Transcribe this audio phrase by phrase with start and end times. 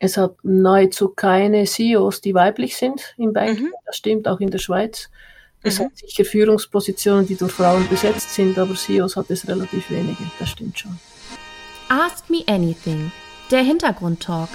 [0.00, 3.66] Es hat nahezu keine CEOs, die weiblich sind im Banking.
[3.66, 3.74] Mhm.
[3.84, 5.10] Das stimmt auch in der Schweiz.
[5.62, 5.84] Es mhm.
[5.84, 10.22] hat sicher Führungspositionen, die durch Frauen besetzt sind, aber CEOs hat es relativ wenige.
[10.38, 10.98] Das stimmt schon.
[11.88, 13.10] Ask Me Anything,
[13.50, 14.50] der Hintergrundtalk.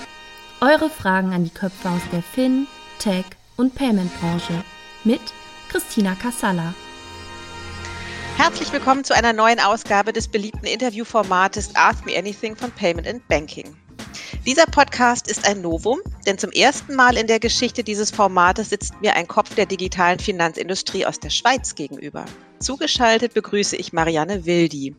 [0.61, 2.67] Eure Fragen an die Köpfe aus der Fin,
[2.99, 3.25] Tech
[3.57, 4.63] und Payment-Branche
[5.03, 5.21] mit
[5.67, 6.73] Christina Kassala.
[8.37, 13.27] Herzlich willkommen zu einer neuen Ausgabe des beliebten Interviewformates Ask Me Anything von Payment and
[13.27, 13.75] Banking.
[14.45, 18.99] Dieser Podcast ist ein Novum, denn zum ersten Mal in der Geschichte dieses Formates sitzt
[19.01, 22.25] mir ein Kopf der digitalen Finanzindustrie aus der Schweiz gegenüber.
[22.59, 24.95] Zugeschaltet begrüße ich Marianne Wildi.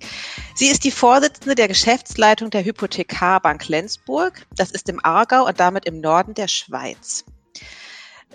[0.54, 4.46] Sie ist die Vorsitzende der Geschäftsleitung der Hypothekarbank Lenzburg.
[4.56, 7.24] Das ist im Aargau und damit im Norden der Schweiz.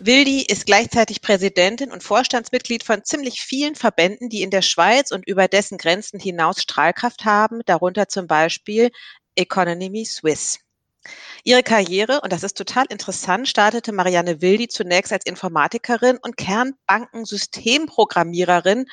[0.01, 5.27] Wildi ist gleichzeitig Präsidentin und Vorstandsmitglied von ziemlich vielen Verbänden, die in der Schweiz und
[5.27, 8.91] über dessen Grenzen hinaus Strahlkraft haben, darunter zum Beispiel
[9.35, 10.59] Economy Swiss.
[11.43, 18.85] Ihre Karriere, und das ist total interessant, startete Marianne Wildi zunächst als Informatikerin und Kernbankensystemprogrammiererin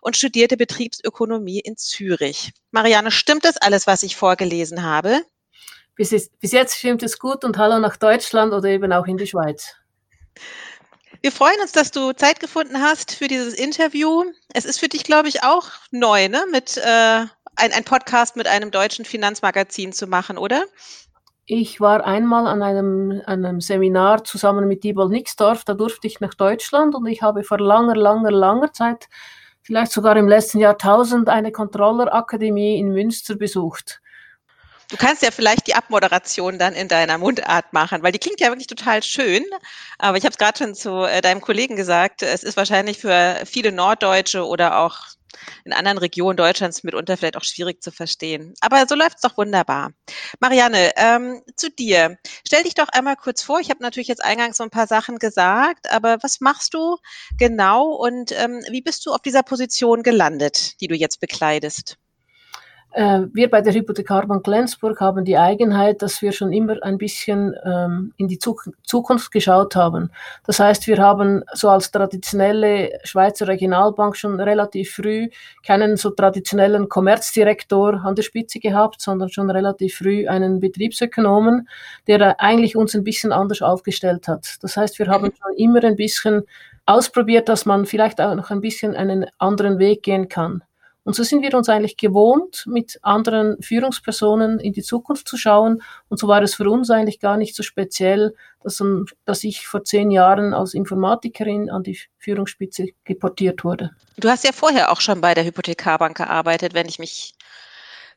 [0.00, 2.52] und studierte Betriebsökonomie in Zürich.
[2.70, 5.22] Marianne, stimmt das alles, was ich vorgelesen habe?
[5.96, 9.26] Bis, bis jetzt stimmt es gut und hallo nach Deutschland oder eben auch in die
[9.26, 9.74] Schweiz.
[11.20, 14.24] Wir freuen uns, dass du Zeit gefunden hast für dieses Interview.
[14.54, 16.44] Es ist für dich, glaube ich, auch neu, ne?
[16.52, 20.64] mit äh, ein, ein Podcast mit einem deutschen Finanzmagazin zu machen, oder?
[21.50, 26.34] Ich war einmal an einem, einem Seminar zusammen mit Diebold Nixdorf, da durfte ich nach
[26.34, 29.08] Deutschland und ich habe vor langer, langer, langer Zeit,
[29.62, 34.02] vielleicht sogar im letzten Jahrtausend, eine Controllerakademie in Münster besucht.
[34.90, 38.48] Du kannst ja vielleicht die Abmoderation dann in deiner Mundart machen, weil die klingt ja
[38.48, 39.42] wirklich total schön.
[39.98, 43.40] Aber ich habe es gerade schon zu äh, deinem Kollegen gesagt, es ist wahrscheinlich für
[43.46, 44.98] viele Norddeutsche oder auch
[45.64, 48.54] in anderen Regionen Deutschlands mitunter vielleicht auch schwierig zu verstehen.
[48.60, 49.92] Aber so läuft es doch wunderbar.
[50.40, 52.18] Marianne, ähm, zu dir.
[52.46, 53.60] Stell dich doch einmal kurz vor.
[53.60, 56.96] Ich habe natürlich jetzt eingangs so ein paar Sachen gesagt, aber was machst du
[57.38, 61.98] genau und ähm, wie bist du auf dieser Position gelandet, die du jetzt bekleidest?
[62.92, 67.54] Äh, wir bei der Hypothekarbank Lenzburg haben die Eigenheit, dass wir schon immer ein bisschen
[67.64, 70.10] ähm, in die Zukunft geschaut haben.
[70.44, 75.28] Das heißt, wir haben so als traditionelle Schweizer Regionalbank schon relativ früh
[75.66, 81.68] keinen so traditionellen Kommerzdirektor an der Spitze gehabt, sondern schon relativ früh einen Betriebsökonomen,
[82.06, 84.56] der eigentlich uns ein bisschen anders aufgestellt hat.
[84.62, 86.44] Das heißt, wir haben schon immer ein bisschen
[86.86, 90.62] ausprobiert, dass man vielleicht auch noch ein bisschen einen anderen Weg gehen kann.
[91.08, 95.80] Und so sind wir uns eigentlich gewohnt, mit anderen Führungspersonen in die Zukunft zu schauen.
[96.10, 98.84] Und so war es für uns eigentlich gar nicht so speziell, dass,
[99.24, 103.92] dass ich vor zehn Jahren als Informatikerin an die Führungsspitze deportiert wurde.
[104.18, 107.32] Du hast ja vorher auch schon bei der Hypothekarbank gearbeitet, wenn ich mich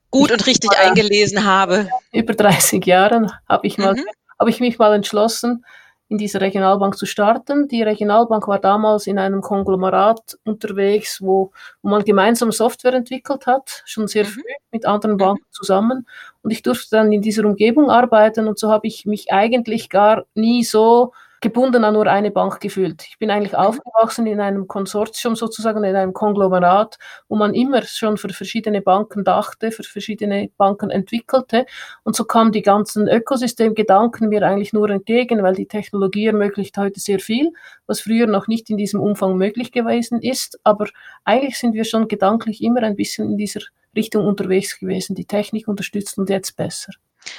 [0.09, 1.87] gut und richtig eingelesen habe.
[2.11, 4.03] Über 30 Jahren habe ich, mal, mhm.
[4.37, 5.63] habe ich mich mal entschlossen,
[6.11, 7.69] in dieser Regionalbank zu starten.
[7.69, 13.81] Die Regionalbank war damals in einem Konglomerat unterwegs, wo, wo man gemeinsam Software entwickelt hat,
[13.85, 14.27] schon sehr mhm.
[14.27, 14.41] früh
[14.73, 15.19] mit anderen mhm.
[15.19, 16.05] Banken zusammen.
[16.41, 20.25] Und ich durfte dann in dieser Umgebung arbeiten und so habe ich mich eigentlich gar
[20.35, 23.03] nie so gebunden an nur eine Bank gefühlt.
[23.07, 23.59] Ich bin eigentlich mhm.
[23.59, 26.97] aufgewachsen in einem Konsortium sozusagen, in einem Konglomerat,
[27.27, 31.65] wo man immer schon für verschiedene Banken dachte, für verschiedene Banken entwickelte.
[32.03, 36.99] Und so kamen die ganzen Ökosystemgedanken mir eigentlich nur entgegen, weil die Technologie ermöglicht heute
[36.99, 37.51] sehr viel,
[37.87, 40.59] was früher noch nicht in diesem Umfang möglich gewesen ist.
[40.63, 40.87] Aber
[41.25, 43.61] eigentlich sind wir schon gedanklich immer ein bisschen in dieser
[43.95, 45.15] Richtung unterwegs gewesen.
[45.15, 46.93] Die Technik unterstützt uns jetzt besser.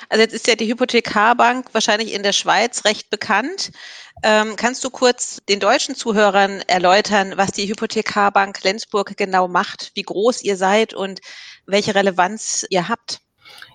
[0.08, 3.72] Also jetzt ist ja die Hypothekarbank wahrscheinlich in der Schweiz recht bekannt.
[4.22, 10.02] Ähm, kannst du kurz den deutschen Zuhörern erläutern, was die Hypothekarbank Lenzburg genau macht, wie
[10.02, 11.20] groß ihr seid und
[11.66, 13.20] welche Relevanz ihr habt?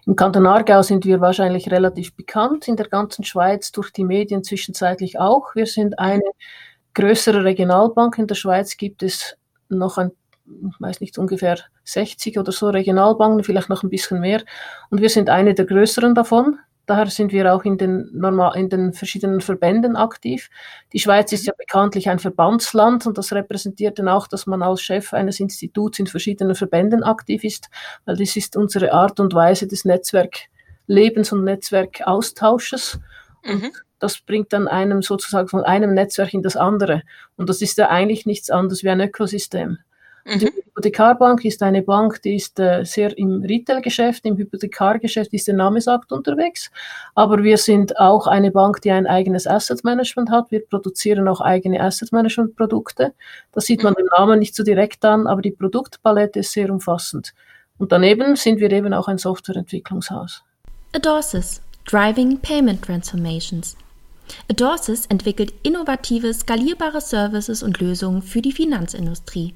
[0.06, 4.44] Im Kanton Aargau sind wir wahrscheinlich relativ bekannt, in der ganzen Schweiz durch die Medien
[4.44, 5.53] zwischenzeitlich auch.
[5.53, 6.23] Wir sind eine
[6.94, 8.17] größere Regionalbank.
[8.17, 9.35] In der Schweiz gibt es
[9.67, 10.12] noch ein
[10.80, 14.44] weiß nicht, ungefähr 60 oder so Regionalbanken, vielleicht noch ein bisschen mehr.
[14.90, 16.59] Und wir sind eine der größeren davon.
[16.88, 20.49] Daher sind wir auch in den, normal, in den verschiedenen Verbänden aktiv.
[20.94, 24.82] Die Schweiz ist ja bekanntlich ein Verbandsland und das repräsentiert dann auch, dass man als
[24.82, 27.70] Chef eines Instituts in verschiedenen Verbänden aktiv ist,
[28.05, 33.00] weil das ist unsere Art und Weise des Netzwerklebens und Netzwerkaustausches.
[33.43, 33.72] Mhm.
[34.00, 37.02] Das bringt dann einem sozusagen von einem Netzwerk in das andere.
[37.35, 39.79] Und das ist ja eigentlich nichts anderes wie ein Ökosystem.
[40.28, 40.40] Mhm.
[40.40, 45.56] Die Hypothekarbank ist eine Bank, die ist äh, sehr im Retail-Geschäft, im Hypothekargeschäft ist der
[45.56, 46.70] Name sagt unterwegs.
[47.16, 50.52] Aber wir sind auch eine Bank, die ein eigenes Asset Management hat.
[50.52, 53.14] Wir produzieren auch eigene Asset Management Produkte.
[53.53, 53.97] Da sieht man mhm.
[53.97, 57.34] den Namen nicht so direkt an, aber die Produktpalette ist sehr umfassend.
[57.78, 60.44] Und daneben sind wir eben auch ein Softwareentwicklungshaus.
[60.94, 63.78] Adorsis, Driving Payment Transformations.
[64.50, 69.53] Adorsis entwickelt innovative, skalierbare Services und Lösungen für die Finanzindustrie.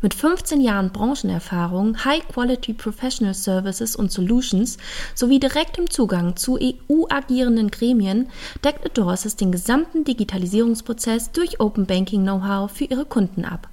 [0.00, 4.78] Mit 15 Jahren Branchenerfahrung, High-Quality Professional Services und Solutions
[5.16, 8.28] sowie direktem Zugang zu EU-agierenden Gremien
[8.62, 13.68] deckt Adorsis den gesamten Digitalisierungsprozess durch Open Banking Know-how für ihre Kunden ab.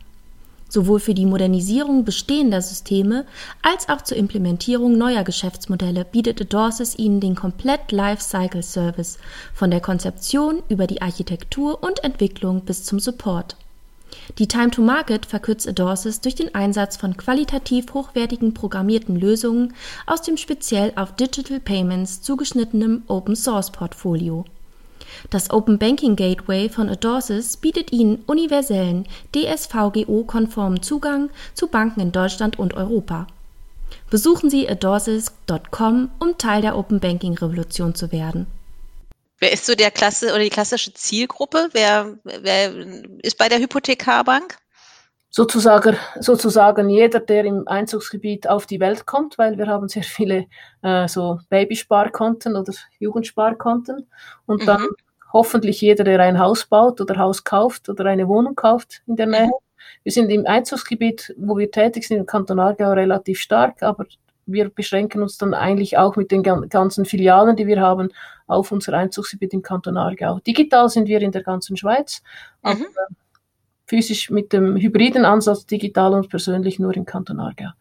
[0.68, 3.28] Sowohl für die Modernisierung bestehender Systeme
[3.62, 9.20] als auch zur Implementierung neuer Geschäftsmodelle bietet Adorsis ihnen den komplett Lifecycle Service
[9.54, 13.58] von der Konzeption über die Architektur und Entwicklung bis zum Support.
[14.38, 19.74] Die Time to Market verkürzt Adorsis durch den Einsatz von qualitativ hochwertigen programmierten Lösungen
[20.06, 24.46] aus dem speziell auf Digital Payments zugeschnittenen Open Source Portfolio.
[25.30, 32.60] Das Open Banking Gateway von Adorsis bietet Ihnen universellen, DSVGO-konformen Zugang zu Banken in Deutschland
[32.60, 33.28] und Europa.
[34.10, 38.48] Besuchen Sie adorsis.com, um Teil der Open Banking Revolution zu werden.
[39.40, 41.70] Wer ist so der Klasse oder die klassische Zielgruppe?
[41.74, 42.72] Wer, wer
[43.22, 44.58] ist bei der Hypothekarbank?
[45.30, 50.46] Sozusagen, sozusagen jeder, der im Einzugsgebiet auf die Welt kommt, weil wir haben sehr viele
[50.82, 54.10] äh, so Babysparkonten oder Jugendsparkonten
[54.46, 54.66] und mhm.
[54.66, 54.88] dann
[55.34, 59.26] hoffentlich jeder, der ein Haus baut oder Haus kauft oder eine Wohnung kauft in der
[59.26, 59.48] Nähe.
[59.48, 59.52] Mhm.
[60.04, 64.06] Wir sind im Einzugsgebiet, wo wir tätig sind, im Kanton Aargau relativ stark, aber
[64.46, 68.10] wir beschränken uns dann eigentlich auch mit den ganzen Filialen, die wir haben,
[68.48, 70.40] auf unser Einzugsgebiet im Kanton Aargau.
[70.40, 72.22] Digital sind wir in der ganzen Schweiz,
[72.64, 72.70] mhm.
[72.70, 73.08] aber
[73.88, 77.72] physisch mit dem hybriden Ansatz digital und persönlich nur im Kanton Aargau.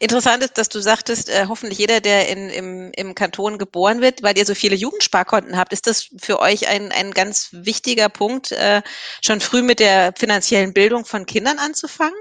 [0.00, 4.22] Interessant ist, dass du sagtest, äh, hoffentlich jeder, der in, im, im Kanton geboren wird,
[4.22, 5.72] weil ihr so viele Jugendsparkonten habt.
[5.72, 8.82] Ist das für euch ein, ein ganz wichtiger Punkt, äh,
[9.24, 12.18] schon früh mit der finanziellen Bildung von Kindern anzufangen?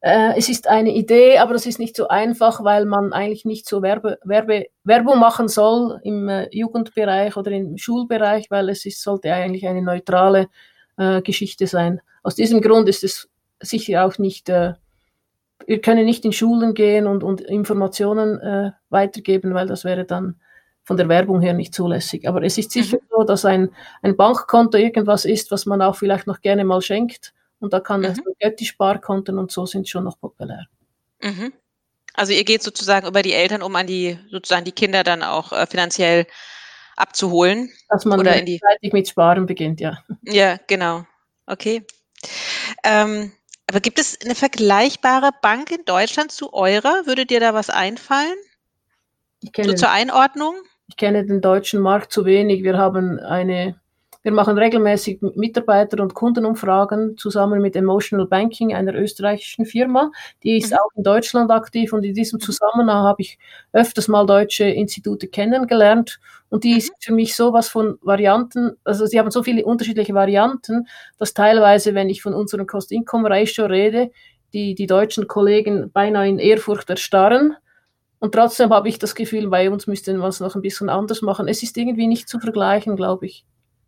[0.00, 3.68] Äh, es ist eine Idee, aber das ist nicht so einfach, weil man eigentlich nicht
[3.68, 9.02] so Werbe, Werbe, Werbung machen soll im äh, Jugendbereich oder im Schulbereich, weil es ist,
[9.02, 10.48] sollte eigentlich eine neutrale
[10.96, 12.00] äh, Geschichte sein.
[12.22, 13.28] Aus diesem Grund ist es
[13.60, 14.74] sicher auch nicht, äh,
[15.66, 20.36] wir können nicht in Schulen gehen und, und Informationen äh, weitergeben, weil das wäre dann
[20.84, 22.28] von der Werbung her nicht zulässig.
[22.28, 23.06] Aber es ist sicher mhm.
[23.10, 23.70] so, dass ein,
[24.02, 28.00] ein Bankkonto irgendwas ist, was man auch vielleicht noch gerne mal schenkt und da kann
[28.00, 28.06] mhm.
[28.06, 30.66] es Spaghetti-Sparkonten und so sind schon noch populär.
[31.22, 31.52] Mhm.
[32.14, 35.52] Also ihr geht sozusagen über die Eltern, um an die sozusagen die Kinder dann auch
[35.52, 36.26] äh, finanziell
[36.96, 37.70] abzuholen.
[37.90, 38.60] Dass man oder in die
[38.92, 39.98] mit Sparen beginnt, ja.
[40.22, 41.04] Ja, genau.
[41.46, 41.84] Okay.
[42.84, 43.32] Ähm,
[43.68, 47.06] aber gibt es eine vergleichbare Bank in Deutschland zu eurer?
[47.06, 48.36] Würde dir da was einfallen?
[49.42, 50.54] Ich kenne so zur Einordnung?
[50.88, 52.62] Ich kenne den deutschen Markt zu wenig.
[52.62, 53.80] Wir haben eine
[54.26, 60.10] wir machen regelmäßig Mitarbeiter- und Kundenumfragen zusammen mit Emotional Banking, einer österreichischen Firma.
[60.42, 60.78] Die ist mhm.
[60.78, 63.38] auch in Deutschland aktiv und in diesem Zusammenhang habe ich
[63.72, 66.18] öfters mal deutsche Institute kennengelernt.
[66.48, 66.78] Und die mhm.
[66.78, 70.88] ist für mich sowas von Varianten, also sie haben so viele unterschiedliche Varianten,
[71.18, 74.10] dass teilweise, wenn ich von unserem Cost-Income-Ratio rede,
[74.52, 77.54] die, die deutschen Kollegen beinahe in Ehrfurcht erstarren.
[78.18, 81.22] Und trotzdem habe ich das Gefühl, bei uns müssten wir es noch ein bisschen anders
[81.22, 81.46] machen.
[81.46, 83.44] Es ist irgendwie nicht zu vergleichen, glaube ich.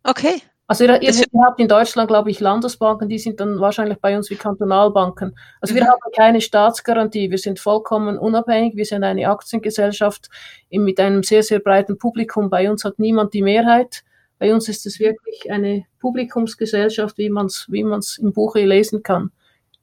[0.09, 0.41] Okay.
[0.65, 1.13] Also ihr, ihr,
[1.43, 5.35] habt in Deutschland, glaube ich, Landesbanken, die sind dann wahrscheinlich bei uns wie Kantonalbanken.
[5.61, 5.79] Also mhm.
[5.79, 10.29] wir haben keine Staatsgarantie, wir sind vollkommen unabhängig, wir sind eine Aktiengesellschaft
[10.69, 12.49] mit einem sehr, sehr breiten Publikum.
[12.49, 14.03] Bei uns hat niemand die Mehrheit.
[14.37, 19.03] Bei uns ist es wirklich eine Publikumsgesellschaft, wie man es wie man's im Buche lesen
[19.03, 19.31] kann.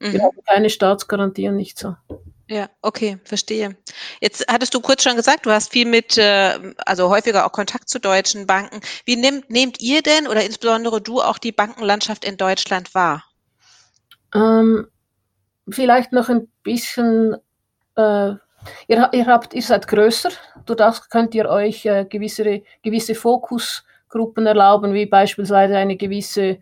[0.00, 0.12] Mhm.
[0.12, 1.95] Wir haben keine Staatsgarantie und nicht so.
[2.49, 3.76] Ja, okay, verstehe.
[4.21, 7.88] Jetzt hattest du kurz schon gesagt, du hast viel mit, äh, also häufiger auch Kontakt
[7.88, 8.81] zu deutschen Banken.
[9.05, 13.25] Wie nehmt, nehmt ihr denn oder insbesondere du auch die Bankenlandschaft in Deutschland wahr?
[14.33, 14.87] Ähm,
[15.69, 17.35] vielleicht noch ein bisschen,
[17.97, 18.31] äh,
[18.87, 20.31] ihr, ihr, habt, ihr seid größer,
[20.67, 26.59] durch das könnt ihr euch äh, gewisse, gewisse Fokusgruppen erlauben, wie beispielsweise eine gewisse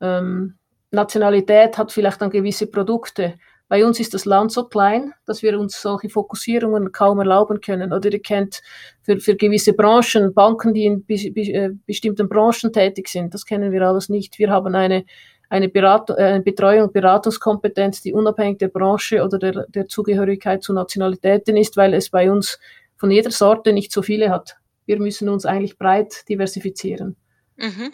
[0.00, 0.56] ähm,
[0.90, 3.34] Nationalität hat vielleicht dann gewisse Produkte.
[3.68, 7.92] Bei uns ist das Land so klein, dass wir uns solche Fokussierungen kaum erlauben können.
[7.92, 8.62] Oder ihr kennt
[9.02, 13.44] für, für gewisse Branchen, Banken, die in be, be, äh, bestimmten Branchen tätig sind, das
[13.44, 14.38] kennen wir alles nicht.
[14.38, 15.04] Wir haben eine,
[15.48, 20.72] eine, Berat äh, Betreuung und Beratungskompetenz, die unabhängig der Branche oder der, der Zugehörigkeit zu
[20.72, 22.60] Nationalitäten ist, weil es bei uns
[22.96, 24.56] von jeder Sorte nicht so viele hat.
[24.86, 27.16] Wir müssen uns eigentlich breit diversifizieren.
[27.56, 27.92] Mhm.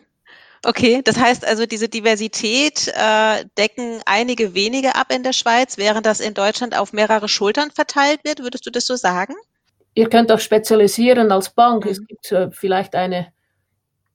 [0.64, 6.06] Okay, das heißt also, diese Diversität äh, decken einige wenige ab in der Schweiz, während
[6.06, 8.40] das in Deutschland auf mehrere Schultern verteilt wird.
[8.40, 9.34] Würdest du das so sagen?
[9.94, 11.84] Ihr könnt auch spezialisieren als Bank.
[11.84, 11.90] Mhm.
[11.90, 13.32] Es gibt äh, vielleicht eine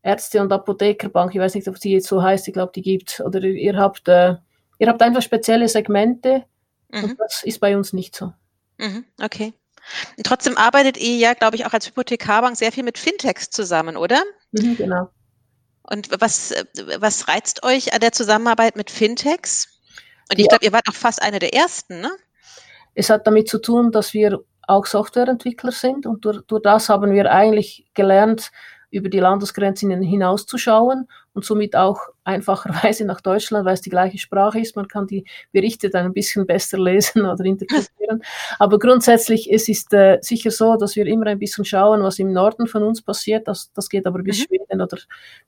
[0.01, 1.35] Ärzte- und Apothekerbank.
[1.35, 2.47] Ich weiß nicht, ob sie jetzt so heißt.
[2.47, 3.19] Ich glaube, die gibt.
[3.19, 4.35] Oder ihr habt, äh,
[4.79, 6.45] ihr habt einfach spezielle Segmente.
[6.89, 7.03] Mhm.
[7.03, 8.31] Und das ist bei uns nicht so.
[8.77, 9.03] Mhm.
[9.21, 9.53] Okay.
[10.17, 13.97] Und trotzdem arbeitet ihr ja, glaube ich, auch als Hypothekarbank sehr viel mit Fintechs zusammen,
[13.97, 14.21] oder?
[14.51, 15.09] Mhm, genau.
[15.89, 16.53] Und was,
[16.99, 19.79] was reizt euch an der Zusammenarbeit mit Fintechs?
[20.29, 22.11] Und ich glaube, ihr wart auch fast eine der ersten, ne?
[22.93, 27.11] Es hat damit zu tun, dass wir auch Softwareentwickler sind und durch, durch das haben
[27.11, 28.51] wir eigentlich gelernt,
[28.89, 34.59] über die Landesgrenzen hinauszuschauen und somit auch einfacherweise nach Deutschland, weil es die gleiche Sprache
[34.59, 34.75] ist.
[34.75, 38.21] Man kann die Berichte dann ein bisschen besser lesen oder interpretieren.
[38.59, 42.33] Aber grundsätzlich es ist äh, sicher so, dass wir immer ein bisschen schauen, was im
[42.33, 43.47] Norden von uns passiert.
[43.47, 44.43] Das, das geht aber bis mhm.
[44.43, 44.97] Schweden oder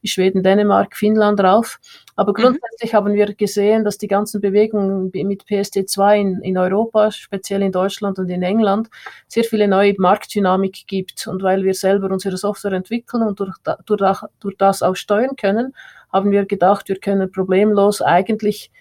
[0.02, 1.80] bis Schweden, Dänemark, Finnland rauf.
[2.16, 2.44] Aber mhm.
[2.44, 2.98] grundsätzlich mhm.
[2.98, 8.20] haben wir gesehen, dass die ganzen Bewegungen mit PSD2 in, in Europa, speziell in Deutschland
[8.20, 8.90] und in England,
[9.28, 11.28] sehr viele neue Marktdynamik gibt.
[11.28, 13.56] Und weil wir selber unsere Software entwickeln und durch,
[13.86, 15.74] durch, durch das auch steuern können,
[16.12, 18.72] haben wir gedacht, wir können problemlos eigentlich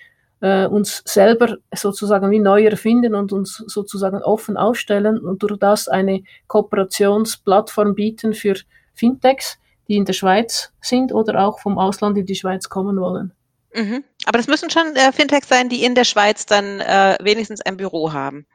[0.40, 5.88] äh, uns selber sozusagen wie neu erfinden und uns sozusagen offen ausstellen und durch das
[5.88, 8.54] eine Kooperationsplattform bieten für
[8.94, 9.58] Fintechs,
[9.88, 13.32] die in der Schweiz sind oder auch vom Ausland in die Schweiz kommen wollen.
[13.74, 14.04] Mhm.
[14.26, 17.76] Aber das müssen schon äh, Fintechs sein, die in der Schweiz dann äh, wenigstens ein
[17.76, 18.46] Büro haben.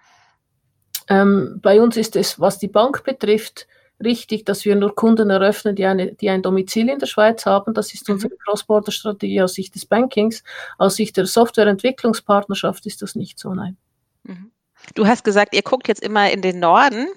[1.09, 3.67] Ähm, bei uns ist es, was die Bank betrifft,
[4.03, 7.73] richtig, dass wir nur Kunden eröffnen, die, eine, die ein Domizil in der Schweiz haben.
[7.73, 8.15] Das ist mhm.
[8.15, 10.43] unsere Cross-Border-Strategie aus Sicht des Bankings.
[10.77, 13.77] Aus Sicht der Softwareentwicklungspartnerschaft ist das nicht so, nein.
[14.23, 14.51] Mhm.
[14.95, 17.07] Du hast gesagt, ihr guckt jetzt immer in den Norden.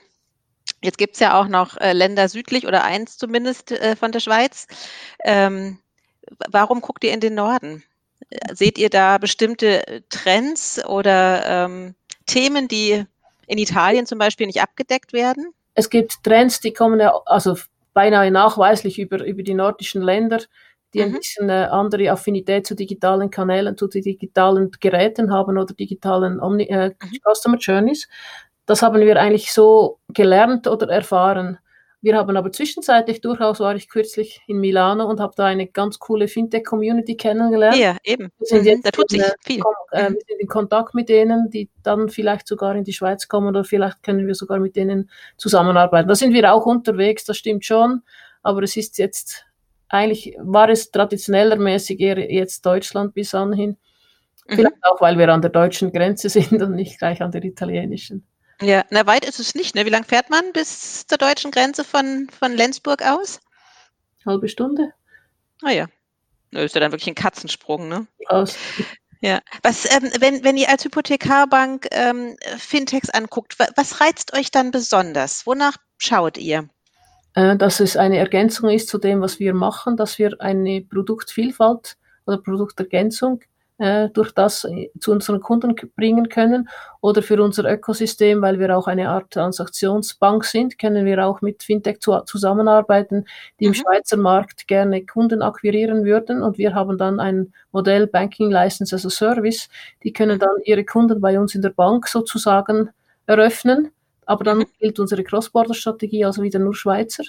[0.82, 4.20] Jetzt gibt es ja auch noch äh, Länder südlich oder eins zumindest äh, von der
[4.20, 4.66] Schweiz.
[5.24, 5.78] Ähm,
[6.48, 7.82] warum guckt ihr in den Norden?
[8.52, 11.94] Seht ihr da bestimmte Trends oder ähm,
[12.26, 13.04] Themen, die
[13.46, 15.52] in Italien zum Beispiel nicht abgedeckt werden?
[15.76, 17.56] Es gibt Trends, die kommen ja, also
[17.92, 20.40] beinahe nachweislich über, über die nordischen Länder,
[20.94, 21.04] die mhm.
[21.04, 26.64] ein bisschen eine andere Affinität zu digitalen Kanälen, zu digitalen Geräten haben oder digitalen Omni
[26.64, 27.18] äh, mhm.
[27.22, 28.08] Customer Journeys.
[28.64, 31.58] Das haben wir eigentlich so gelernt oder erfahren.
[32.02, 35.98] Wir haben aber zwischenzeitlich durchaus, war ich kürzlich in Milano und habe da eine ganz
[35.98, 37.76] coole Fintech-Community kennengelernt.
[37.76, 38.30] Ja, eben.
[38.38, 39.62] Wir sind mhm, jetzt da tut in, sich viel.
[39.92, 43.48] Äh, wir sind in Kontakt mit denen, die dann vielleicht sogar in die Schweiz kommen
[43.48, 46.08] oder vielleicht können wir sogar mit denen zusammenarbeiten.
[46.08, 48.02] Da sind wir auch unterwegs, das stimmt schon,
[48.42, 49.46] aber es ist jetzt,
[49.88, 53.78] eigentlich war es traditionellermäßig eher jetzt Deutschland bis anhin.
[54.48, 54.54] Mhm.
[54.54, 58.26] Vielleicht auch, weil wir an der deutschen Grenze sind und nicht gleich an der italienischen.
[58.60, 59.74] Ja, na weit ist es nicht.
[59.74, 59.84] Ne?
[59.84, 63.40] Wie lang fährt man bis zur deutschen Grenze von, von Lenzburg aus?
[64.24, 64.92] Halbe Stunde.
[65.62, 65.86] Ah ja.
[66.52, 68.06] Das ist ja dann wirklich ein Katzensprung, ne?
[68.26, 68.56] Aus.
[69.20, 69.40] Ja.
[69.62, 75.46] Was, ähm, wenn, wenn ihr als Hypothekarbank ähm, Fintechs anguckt, was reizt euch dann besonders?
[75.46, 76.68] Wonach schaut ihr?
[77.34, 81.96] Äh, dass es eine Ergänzung ist zu dem, was wir machen, dass wir eine Produktvielfalt
[82.26, 83.40] oder Produktergänzung
[83.78, 86.68] äh, durch das äh, zu unseren Kunden bringen können
[87.00, 91.62] oder für unser Ökosystem, weil wir auch eine Art Transaktionsbank sind, können wir auch mit
[91.62, 93.26] Fintech zu, zusammenarbeiten,
[93.60, 93.72] die mhm.
[93.72, 98.94] im Schweizer Markt gerne Kunden akquirieren würden und wir haben dann ein Modell Banking License
[98.94, 99.68] as a Service,
[100.02, 102.90] die können dann ihre Kunden bei uns in der Bank sozusagen
[103.26, 103.90] eröffnen,
[104.24, 104.66] aber dann mhm.
[104.78, 107.24] gilt unsere Cross-Border-Strategie, also wieder nur Schweizer.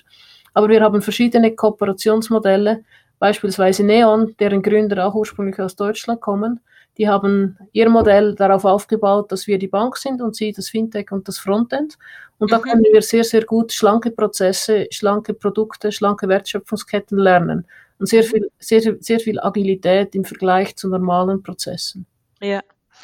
[0.54, 2.84] Aber wir haben verschiedene Kooperationsmodelle,
[3.20, 6.60] Beispielsweise Neon, deren Gründer auch ursprünglich aus Deutschland kommen,
[6.98, 11.12] die haben ihr Modell darauf aufgebaut, dass wir die Bank sind und sie das Fintech
[11.12, 11.98] und das Frontend.
[12.40, 12.64] Und da mhm.
[12.64, 17.68] können wir sehr, sehr gut schlanke Prozesse, schlanke Produkte, schlanke Wertschöpfungsketten lernen.
[18.00, 18.28] Und sehr mhm.
[18.28, 22.06] viel, sehr, sehr viel Agilität im Vergleich zu normalen Prozessen.
[22.42, 22.62] Ja.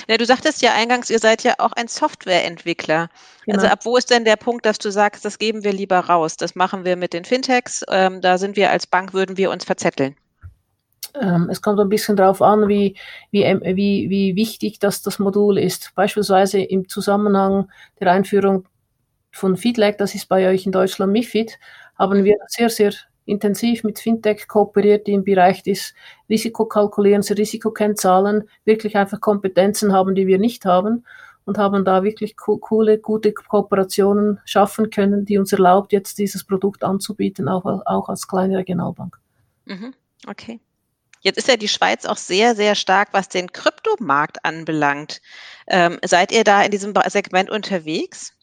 [0.08, 3.10] Ja, du sagtest ja eingangs, ihr seid ja auch ein Softwareentwickler.
[3.46, 3.58] Genau.
[3.58, 6.38] Also ab wo ist denn der Punkt, dass du sagst, das geben wir lieber raus?
[6.38, 7.84] Das machen wir mit den Fintechs.
[7.90, 10.16] Ähm, da sind wir als Bank, würden wir uns verzetteln.
[11.20, 12.96] Ähm, es kommt ein bisschen darauf an, wie,
[13.32, 15.92] wie, wie, wie wichtig das, das Modul ist.
[15.96, 17.70] Beispielsweise im Zusammenhang
[18.00, 18.68] der Einführung
[19.32, 21.60] von Feedlag, das ist bei euch in Deutschland MIFID,
[21.98, 22.94] haben wir sehr, sehr
[23.25, 25.94] intensiv mit Fintech kooperiert, die im Bereich des
[26.30, 31.06] Risikokalkulierens, Risikokennzahlen wirklich einfach Kompetenzen haben, die wir nicht haben
[31.46, 36.44] und haben da wirklich co coole, gute Kooperationen schaffen können, die uns erlaubt, jetzt dieses
[36.44, 39.20] Produkt anzubieten, auch, auch als kleine Regionalbank.
[39.65, 39.94] Mhm.
[40.27, 40.60] Okay.
[41.22, 45.22] Jetzt ist ja die Schweiz auch sehr, sehr stark, was den Kryptomarkt anbelangt.
[45.68, 48.34] Ähm, seid ihr da in diesem Segment unterwegs?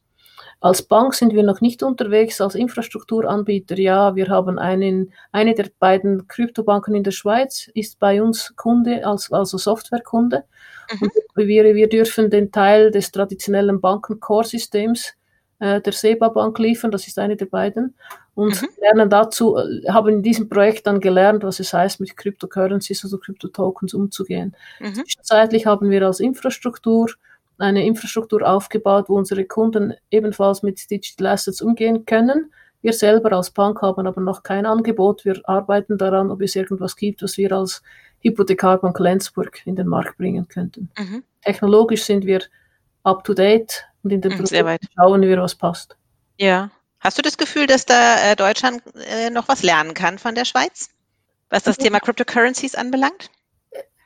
[0.61, 4.14] Als Bank sind wir noch nicht unterwegs, als Infrastrukturanbieter ja.
[4.14, 9.33] Wir haben einen, eine der beiden Kryptobanken in der Schweiz, ist bei uns Kunde, als,
[9.33, 10.45] also Softwarekunde.
[10.93, 11.11] Mhm.
[11.35, 15.14] Und wir, wir dürfen den Teil des traditionellen Banken-Core-Systems
[15.61, 17.95] äh, der SEBA Bank liefern, das ist eine der beiden.
[18.35, 18.69] Und mhm.
[18.81, 23.19] lernen dazu, äh, haben in diesem Projekt dann gelernt, was es heißt, mit Cryptocurrencies, also
[23.19, 24.57] Crypto-Tokens umzugehen.
[24.81, 24.95] Mhm.
[24.95, 27.11] Zwischenzeitlich haben wir als Infrastruktur
[27.61, 32.52] eine Infrastruktur aufgebaut, wo unsere Kunden ebenfalls mit Digital Assets umgehen können.
[32.83, 35.25] Wir selber als Bank haben aber noch kein Angebot.
[35.25, 37.83] Wir arbeiten daran, ob es irgendwas gibt, was wir als
[38.23, 40.90] Hypothekarbank Lenzburg in den Markt bringen könnten.
[40.99, 41.23] Mhm.
[41.43, 42.43] Technologisch sind wir
[43.02, 45.97] up to date und in den mhm, schauen wir, was passt.
[46.38, 46.71] Ja.
[47.00, 50.45] Hast du das Gefühl, dass da äh, Deutschland äh, noch was lernen kann von der
[50.45, 50.90] Schweiz,
[51.49, 53.31] was das Thema Cryptocurrencies anbelangt?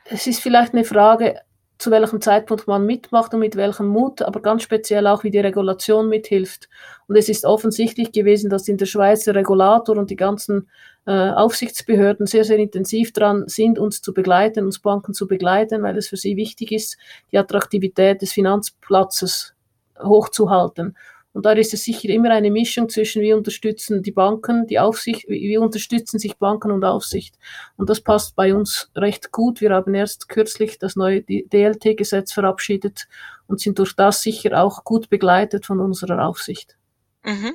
[0.04, 1.40] Es ist vielleicht eine Frage,
[1.78, 5.40] zu welchem Zeitpunkt man mitmacht und mit welchem Mut, aber ganz speziell auch, wie die
[5.40, 6.68] Regulation mithilft.
[7.08, 10.68] Und es ist offensichtlich gewesen, dass in der Schweiz der Regulator und die ganzen
[11.06, 15.98] äh, Aufsichtsbehörden sehr, sehr intensiv dran sind, uns zu begleiten, uns Banken zu begleiten, weil
[15.98, 16.96] es für sie wichtig ist,
[17.32, 19.54] die Attraktivität des Finanzplatzes
[20.02, 20.96] hochzuhalten.
[21.34, 25.28] Und da ist es sicher immer eine Mischung zwischen, wie unterstützen die Banken, die Aufsicht,
[25.28, 27.36] wie unterstützen sich Banken und Aufsicht.
[27.76, 29.60] Und das passt bei uns recht gut.
[29.60, 33.08] Wir haben erst kürzlich das neue DLT-Gesetz verabschiedet
[33.48, 36.76] und sind durch das sicher auch gut begleitet von unserer Aufsicht.
[37.24, 37.54] Mhm.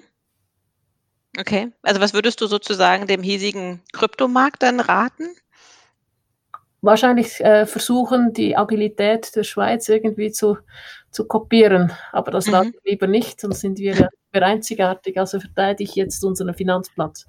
[1.40, 1.72] Okay.
[1.82, 5.30] Also was würdest du sozusagen dem hiesigen Kryptomarkt dann raten?
[6.82, 10.58] Wahrscheinlich äh, versuchen, die Agilität der Schweiz irgendwie zu
[11.12, 11.92] zu kopieren.
[12.12, 12.74] Aber das mhm.
[12.84, 15.18] lieber nicht, sonst sind wir ja einzigartig.
[15.18, 17.26] Also verteidige ich jetzt unseren Finanzplatz.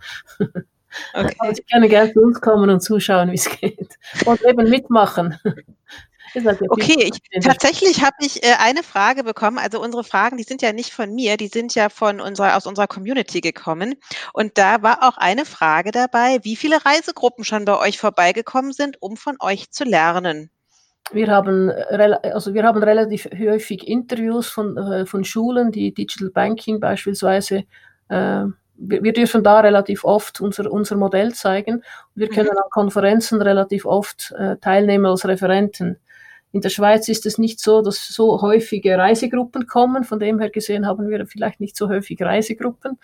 [1.14, 1.36] Okay.
[1.38, 3.96] Aber Sie können gerne zu uns kommen und zuschauen, wie es geht.
[4.26, 5.38] Und eben mitmachen.
[6.68, 9.58] Okay, ich, tatsächlich habe ich äh, eine Frage bekommen.
[9.58, 12.66] Also unsere Fragen, die sind ja nicht von mir, die sind ja von unserer, aus
[12.66, 13.94] unserer Community gekommen.
[14.32, 19.00] Und da war auch eine Frage dabei, wie viele Reisegruppen schon bei euch vorbeigekommen sind,
[19.00, 20.50] um von euch zu lernen
[21.12, 26.80] wir haben, also wir haben relativ häufig Interviews von, äh, von Schulen, die Digital Banking
[26.80, 27.64] beispielsweise,
[28.08, 28.44] äh,
[28.76, 31.82] wir, dürfen da relativ oft unser, unser Modell zeigen.
[32.14, 32.34] Wir mhm.
[32.34, 35.98] können an Konferenzen relativ oft äh, teilnehmen als Referenten.
[36.52, 40.04] In der Schweiz ist es nicht so, dass so häufige Reisegruppen kommen.
[40.04, 42.98] Von dem her gesehen haben wir vielleicht nicht so häufig Reisegruppen,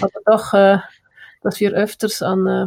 [0.00, 0.78] aber doch, äh,
[1.42, 2.66] dass wir öfters an, äh,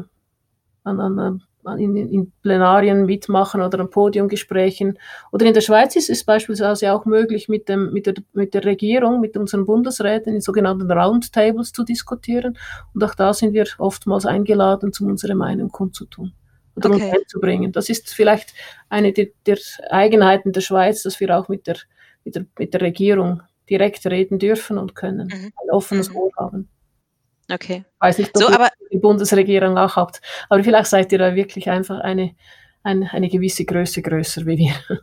[0.83, 1.43] an, an
[1.77, 4.99] in, in Plenarien mitmachen oder an Podiumgesprächen.
[5.31, 8.65] Oder in der Schweiz ist es beispielsweise auch möglich, mit, dem, mit, der, mit der
[8.65, 12.57] Regierung, mit unseren Bundesräten in sogenannten Roundtables zu diskutieren.
[12.93, 16.33] Und auch da sind wir oftmals eingeladen, um unsere Meinung kundzutun
[16.75, 17.11] oder okay.
[17.11, 17.71] einzubringen.
[17.71, 18.53] Das ist vielleicht
[18.89, 19.57] eine der, der,
[19.89, 21.77] Eigenheiten der Schweiz, dass wir auch mit der,
[22.23, 25.51] mit der, mit der Regierung direkt reden dürfen und können, mhm.
[25.61, 26.17] ein offenes mhm.
[26.17, 26.69] Ohr haben.
[27.51, 27.85] Okay.
[27.87, 30.21] Ich weiß nicht, ob so, aber, die Bundesregierung auch habt.
[30.49, 32.35] Aber vielleicht seid ihr da wirklich einfach eine,
[32.83, 34.73] eine, eine gewisse Größe größer wie wir.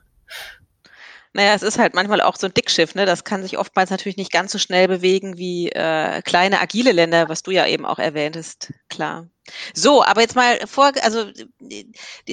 [1.35, 3.07] Naja, es ist halt manchmal auch so ein Dickschiff, ne?
[3.07, 7.29] Das kann sich oftmals natürlich nicht ganz so schnell bewegen wie äh, kleine, agile Länder,
[7.31, 9.29] was du ja eben auch erwähntest, klar.
[9.75, 11.31] So, aber jetzt mal vor, also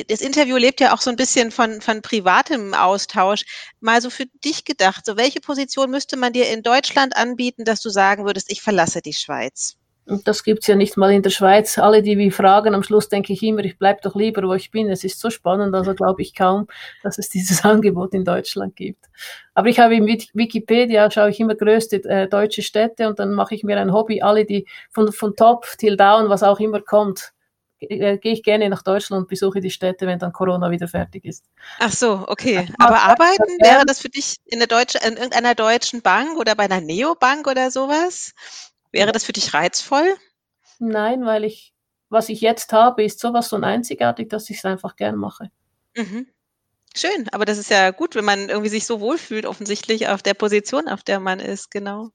[0.07, 3.45] das Interview lebt ja auch so ein bisschen von, von privatem Austausch.
[3.79, 7.81] Mal so für dich gedacht, so welche Position müsste man dir in Deutschland anbieten, dass
[7.81, 9.78] du sagen würdest, ich verlasse die Schweiz?
[10.09, 11.77] Und das gibt's ja nicht mal in der Schweiz.
[11.77, 14.71] Alle, die mich fragen, am Schluss denke ich immer, ich bleib doch lieber, wo ich
[14.71, 14.89] bin.
[14.89, 16.67] Es ist so spannend, also glaube ich kaum,
[17.03, 19.05] dass es dieses Angebot in Deutschland gibt.
[19.53, 23.53] Aber ich habe im Wikipedia, schaue ich immer größte äh, deutsche Städte und dann mache
[23.53, 27.33] ich mir ein Hobby, alle, die von, von top till down, was auch immer kommt,
[27.81, 31.25] äh, gehe ich gerne nach Deutschland und besuche die Städte, wenn dann Corona wieder fertig
[31.25, 31.45] ist.
[31.79, 32.67] Ach so, okay.
[32.77, 36.63] Aber arbeiten, wäre das für dich in, der Deutsche, in irgendeiner deutschen Bank oder bei
[36.63, 38.33] einer Neobank oder sowas?
[38.91, 40.15] Wäre das für dich reizvoll?
[40.79, 41.73] Nein, weil ich,
[42.09, 45.51] was ich jetzt habe, ist sowas von einzigartig, dass ich es einfach gern mache.
[45.95, 46.27] Mhm.
[46.95, 50.33] Schön, aber das ist ja gut, wenn man irgendwie sich so wohlfühlt, offensichtlich auf der
[50.33, 52.09] Position, auf der man ist, genau.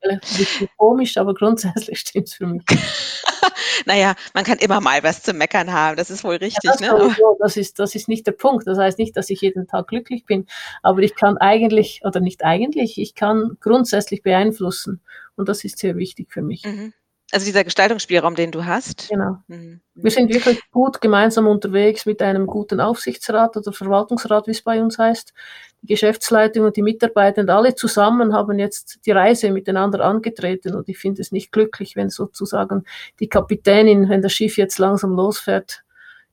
[0.76, 2.64] Komisch, aber grundsätzlich stimmt es für mich.
[3.86, 6.64] naja, man kann immer mal was zu meckern haben, das ist wohl richtig.
[6.64, 7.16] Ja, das, ne?
[7.38, 8.66] das, ist, das ist nicht der Punkt.
[8.66, 10.46] Das heißt nicht, dass ich jeden Tag glücklich bin,
[10.82, 15.02] aber ich kann eigentlich, oder nicht eigentlich, ich kann grundsätzlich beeinflussen.
[15.36, 16.64] Und das ist sehr wichtig für mich.
[16.64, 16.92] Mhm.
[17.34, 19.08] Also dieser Gestaltungsspielraum, den du hast.
[19.08, 19.38] Genau.
[19.48, 19.80] Mhm.
[19.96, 24.80] Wir sind wirklich gut gemeinsam unterwegs mit einem guten Aufsichtsrat oder Verwaltungsrat, wie es bei
[24.80, 25.34] uns heißt.
[25.82, 30.88] Die Geschäftsleitung und die Mitarbeiter und alle zusammen haben jetzt die Reise miteinander angetreten und
[30.88, 32.84] ich finde es nicht glücklich, wenn sozusagen
[33.18, 35.82] die Kapitänin, wenn das Schiff jetzt langsam losfährt,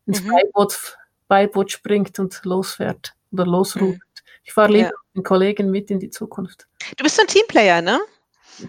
[0.06, 0.34] ins mhm.
[0.34, 3.98] Beiboot, Beiboot springt und losfährt oder losruft.
[3.98, 4.42] Mhm.
[4.44, 4.92] Ich fahre lieber ja.
[5.14, 6.68] mit den Kollegen mit in die Zukunft.
[6.96, 8.00] Du bist so ein Teamplayer, ne?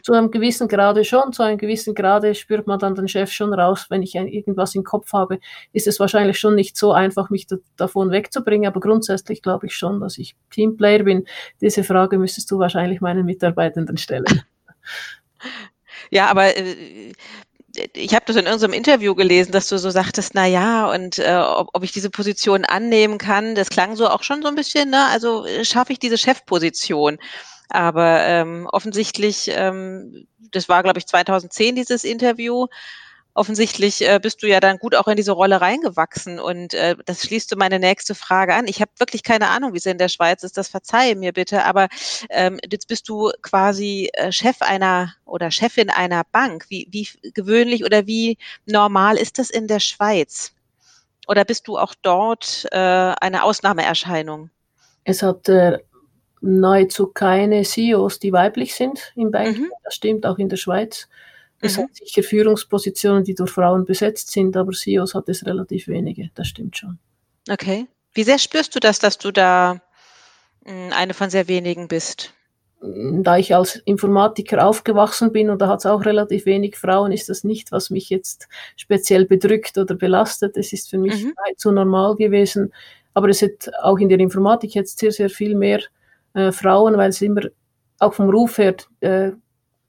[0.02, 3.52] Zu einem gewissen Grade schon, zu einem gewissen Grade spürt man dann den Chef schon
[3.52, 5.38] raus, wenn ich irgendwas im Kopf habe,
[5.72, 9.76] ist es wahrscheinlich schon nicht so einfach, mich da, davon wegzubringen, aber grundsätzlich glaube ich
[9.76, 11.24] schon, dass ich Teamplayer bin.
[11.60, 14.24] Diese Frage müsstest du wahrscheinlich meinen Mitarbeitenden stellen.
[16.10, 17.12] Ja, aber äh,
[17.94, 21.34] ich habe das in irgendeinem Interview gelesen, dass du so sagtest, na ja, und äh,
[21.34, 24.90] ob, ob ich diese Position annehmen kann, das klang so auch schon so ein bisschen,
[24.90, 25.06] ne?
[25.06, 27.18] Also äh, schaffe ich diese Chefposition.
[27.72, 32.66] Aber ähm, offensichtlich, ähm, das war, glaube ich, 2010 dieses Interview,
[33.34, 37.22] offensichtlich äh, bist du ja dann gut auch in diese Rolle reingewachsen und äh, das
[37.22, 38.68] schließt du meine nächste Frage an.
[38.68, 41.64] Ich habe wirklich keine Ahnung, wie es in der Schweiz ist, das verzeihe mir bitte,
[41.64, 41.88] aber
[42.28, 46.66] ähm, jetzt bist du quasi äh, Chef einer oder Chefin einer Bank.
[46.68, 50.52] Wie, wie gewöhnlich oder wie normal ist das in der Schweiz?
[51.26, 54.50] Oder bist du auch dort äh, eine Ausnahmeerscheinung?
[55.04, 55.78] Es hat äh,
[56.42, 59.64] nahezu keine CEOs, die weiblich sind im Banking.
[59.64, 59.72] Mhm.
[59.84, 61.08] Das stimmt auch in der Schweiz.
[61.60, 61.82] Es mhm.
[61.82, 66.30] hat sicher Führungspositionen, die durch Frauen besetzt sind, aber CEOs hat es relativ wenige.
[66.34, 66.98] Das stimmt schon.
[67.48, 67.86] Okay.
[68.12, 69.80] Wie sehr spürst du das, dass du da
[70.64, 72.34] hm, eine von sehr wenigen bist?
[72.80, 77.28] Da ich als Informatiker aufgewachsen bin und da hat es auch relativ wenig Frauen, ist
[77.28, 80.56] das nicht, was mich jetzt speziell bedrückt oder belastet.
[80.56, 81.34] Es ist für mich mhm.
[81.56, 82.72] zu normal gewesen.
[83.14, 85.80] Aber es hat auch in der Informatik jetzt sehr, sehr viel mehr
[86.34, 87.42] äh, Frauen, weil es immer
[87.98, 89.32] auch vom Ruf her äh,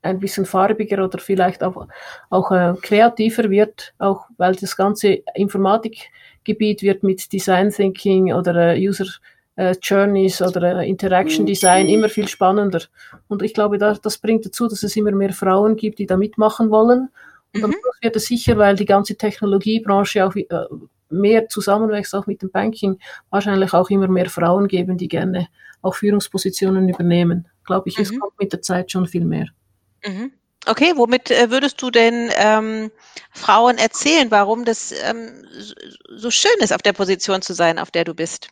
[0.01, 1.88] ein bisschen farbiger oder vielleicht auch,
[2.29, 8.88] auch äh, kreativer wird, auch weil das ganze Informatikgebiet wird mit Design Thinking oder äh,
[8.88, 9.06] User
[9.56, 12.82] äh, Journeys oder äh, Interaction Design immer viel spannender.
[13.27, 16.17] Und ich glaube, das, das bringt dazu, dass es immer mehr Frauen gibt, die da
[16.17, 17.10] mitmachen wollen.
[17.53, 17.62] Und mhm.
[17.62, 20.45] dann wird es sicher, weil die ganze Technologiebranche auch äh,
[21.13, 22.99] mehr zusammenwächst, auch mit dem Banking,
[23.30, 25.47] wahrscheinlich auch immer mehr Frauen geben, die gerne
[25.82, 27.47] auch Führungspositionen übernehmen.
[27.65, 28.04] Glaube ich, mhm.
[28.04, 29.47] es kommt mit der Zeit schon viel mehr.
[30.06, 30.32] Mhm.
[30.65, 32.89] Okay, womit äh, würdest du denn ähm,
[33.32, 35.45] Frauen erzählen, warum das ähm,
[36.10, 38.47] so schön ist, auf der Position zu sein, auf der du bist?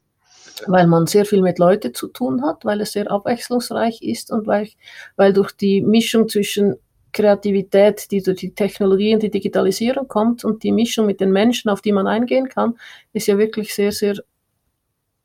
[0.67, 4.45] Weil man sehr viel mit Leuten zu tun hat, weil es sehr abwechslungsreich ist und
[4.45, 4.69] weil,
[5.15, 6.76] weil durch die Mischung zwischen
[7.12, 11.69] Kreativität, die durch die Technologie und die Digitalisierung kommt und die Mischung mit den Menschen,
[11.69, 12.78] auf die man eingehen kann,
[13.13, 14.15] ist ja wirklich sehr, sehr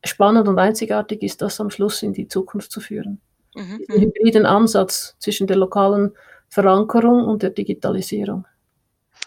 [0.05, 3.21] spannend und einzigartig ist, das am Schluss in die Zukunft zu führen
[3.57, 3.79] mhm.
[3.89, 6.13] diesen hybriden Ansatz zwischen der lokalen
[6.49, 8.47] Verankerung und der Digitalisierung.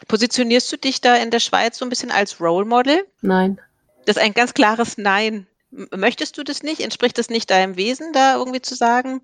[0.08, 3.06] Positionierst du dich da in der Schweiz so ein bisschen als Role Model?
[3.22, 3.60] Nein.
[4.06, 5.48] Das ist ein ganz klares Nein.
[5.72, 6.82] Möchtest du das nicht?
[6.82, 9.22] Entspricht das nicht deinem Wesen, da irgendwie zu sagen,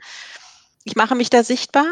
[0.83, 1.85] ich mache mich da sichtbar?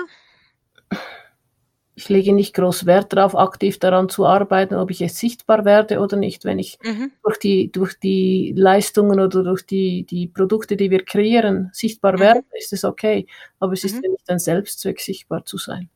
[1.96, 6.00] Ich lege nicht groß Wert darauf, aktiv daran zu arbeiten, ob ich jetzt sichtbar werde
[6.00, 6.44] oder nicht.
[6.44, 7.12] Wenn ich mhm.
[7.24, 12.20] durch, die, durch die Leistungen oder durch die, die Produkte, die wir kreieren, sichtbar mhm.
[12.20, 13.28] werde, ist es okay.
[13.60, 14.04] Aber es ist mhm.
[14.04, 15.90] ja nicht ein Selbstzweck, sichtbar zu sein.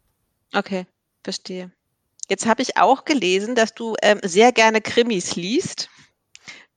[0.54, 0.86] Okay,
[1.24, 1.72] verstehe.
[2.30, 5.90] Jetzt habe ich auch gelesen, dass du ähm, sehr gerne Krimis liest.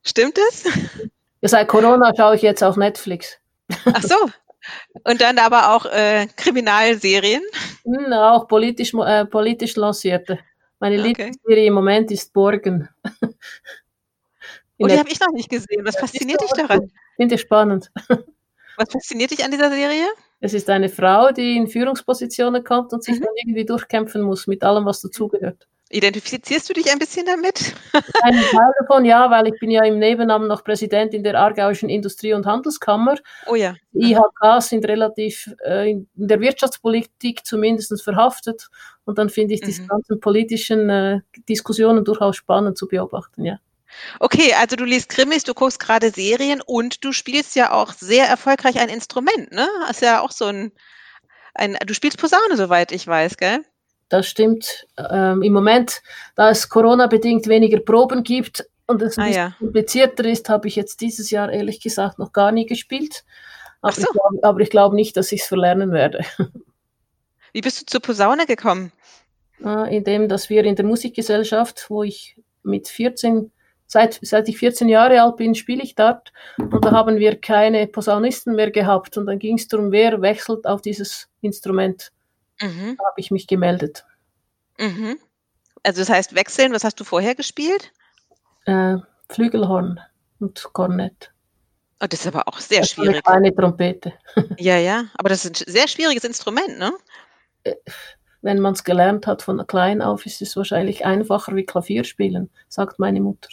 [0.03, 0.65] Stimmt es?
[1.43, 3.39] Ja, seit Corona schaue ich jetzt auf Netflix.
[3.85, 4.17] Ach so,
[5.05, 7.43] und dann aber auch äh, Kriminalserien?
[7.85, 10.39] Hm, auch politisch, äh, politisch lancierte.
[10.79, 11.09] Meine okay.
[11.09, 12.89] Lieblingsserie im Moment ist Borgen.
[14.79, 15.85] oh, die habe ich noch nicht gesehen.
[15.85, 16.91] Was fasziniert dich daran?
[17.17, 17.91] Finde ich spannend.
[18.77, 20.07] Was fasziniert dich an dieser Serie?
[20.41, 23.25] Es ist eine Frau, die in Führungspositionen kommt und sich mhm.
[23.25, 25.69] dann irgendwie durchkämpfen muss mit allem, was dazugehört.
[25.93, 27.75] Identifizierst du dich ein bisschen damit?
[28.23, 32.33] Ein Teil davon, ja, weil ich bin ja im Nebennamen noch Präsidentin der Aargauischen Industrie-
[32.33, 33.17] und Handelskammer.
[33.47, 33.75] Oh ja.
[33.93, 38.69] Die IHKs sind relativ äh, in der Wirtschaftspolitik zumindest verhaftet.
[39.05, 39.67] Und dann finde ich mhm.
[39.67, 43.59] diese ganzen politischen äh, Diskussionen durchaus spannend zu beobachten, ja.
[44.21, 48.29] Okay, also du liest Krimis, du guckst gerade Serien und du spielst ja auch sehr
[48.29, 49.69] erfolgreich ein Instrument, ne?
[49.91, 50.71] Ist ja auch so ein,
[51.55, 53.65] ein du spielst Posaune, soweit ich weiß, gell?
[54.11, 54.87] Das stimmt.
[54.99, 56.03] Ähm, Im Moment,
[56.35, 59.55] da es Corona-bedingt weniger Proben gibt und es ah, ja.
[59.59, 63.25] komplizierter ist, habe ich jetzt dieses Jahr ehrlich gesagt noch gar nie gespielt.
[63.81, 64.03] Aber, so.
[64.03, 66.25] ich, glaub, glaube nicht, dass ich es verlernen werde.
[67.53, 68.93] Wie bist du zur Posaune gekommen?
[69.65, 73.51] Äh, indem, dass wir in der Musikgesellschaft, wo ich mit 14
[73.93, 77.89] Seit, seit ich 14 Jahre alt bin, spiele ich dort und da haben wir keine
[77.89, 82.13] Posaunisten mehr gehabt und dann ging es darum, wer wechselt auf dieses Instrument.
[82.61, 82.97] Mhm.
[82.99, 84.05] Da habe ich mich gemeldet.
[84.79, 85.19] Mhm.
[85.83, 87.93] Also das heißt wechseln, was hast du vorher gespielt?
[88.67, 88.97] Äh,
[89.31, 90.01] Flügelhorn
[90.41, 91.33] und Kornett.
[92.03, 93.27] Oh, das ist aber auch sehr das schwierig.
[93.27, 94.15] Eine Trompete.
[94.59, 96.93] ja, ja, aber das ist ein sehr schwieriges Instrument, ne?
[97.65, 97.75] Äh,
[98.43, 102.49] wenn man es gelernt hat von klein auf, ist es wahrscheinlich einfacher wie Klavier spielen,
[102.69, 103.51] sagt meine Mutter.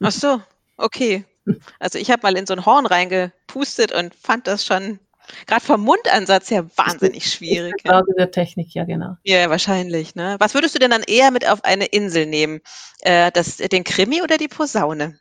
[0.00, 0.40] Ach so,
[0.76, 1.24] okay.
[1.78, 4.98] Also ich habe mal in so ein Horn reingepustet und fand das schon
[5.46, 7.74] Gerade vom Mundansatz her wahnsinnig schwierig.
[7.84, 8.02] Ja.
[8.16, 9.16] der Technik, ja genau.
[9.24, 10.14] Ja, wahrscheinlich.
[10.14, 10.36] Ne?
[10.38, 12.60] Was würdest du denn dann eher mit auf eine Insel nehmen?
[13.00, 15.18] Äh, das, den Krimi oder die Posaune?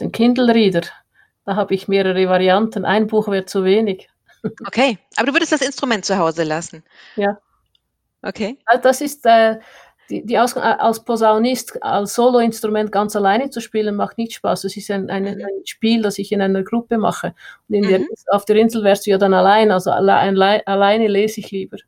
[0.00, 0.82] Den Kindle Reader.
[1.44, 2.84] Da habe ich mehrere Varianten.
[2.84, 4.08] Ein Buch wäre zu wenig.
[4.66, 6.82] Okay, aber du würdest das Instrument zu Hause lassen?
[7.14, 7.38] Ja.
[8.22, 8.58] Okay.
[8.64, 9.60] Also das ist äh,
[10.12, 14.64] die, die Aus, als Posaunist, als Soloinstrument ganz alleine zu spielen, macht nicht Spaß.
[14.64, 15.28] Es ist ein, ein, mhm.
[15.28, 17.34] ein, Spiel, das ich in einer Gruppe mache.
[17.68, 17.88] Und mhm.
[17.88, 20.14] der, auf der Insel wärst du ja dann allein, also alle,
[20.66, 21.78] alleine lese ich lieber.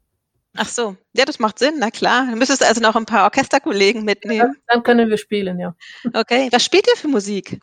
[0.56, 2.28] Ach so, ja, das macht Sinn, na klar.
[2.30, 4.54] Du müsstest also noch ein paar Orchesterkollegen mitnehmen.
[4.54, 5.74] Ja, dann können wir spielen, ja.
[6.14, 7.60] Okay, was spielt ihr für Musik?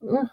[0.00, 0.30] Hm.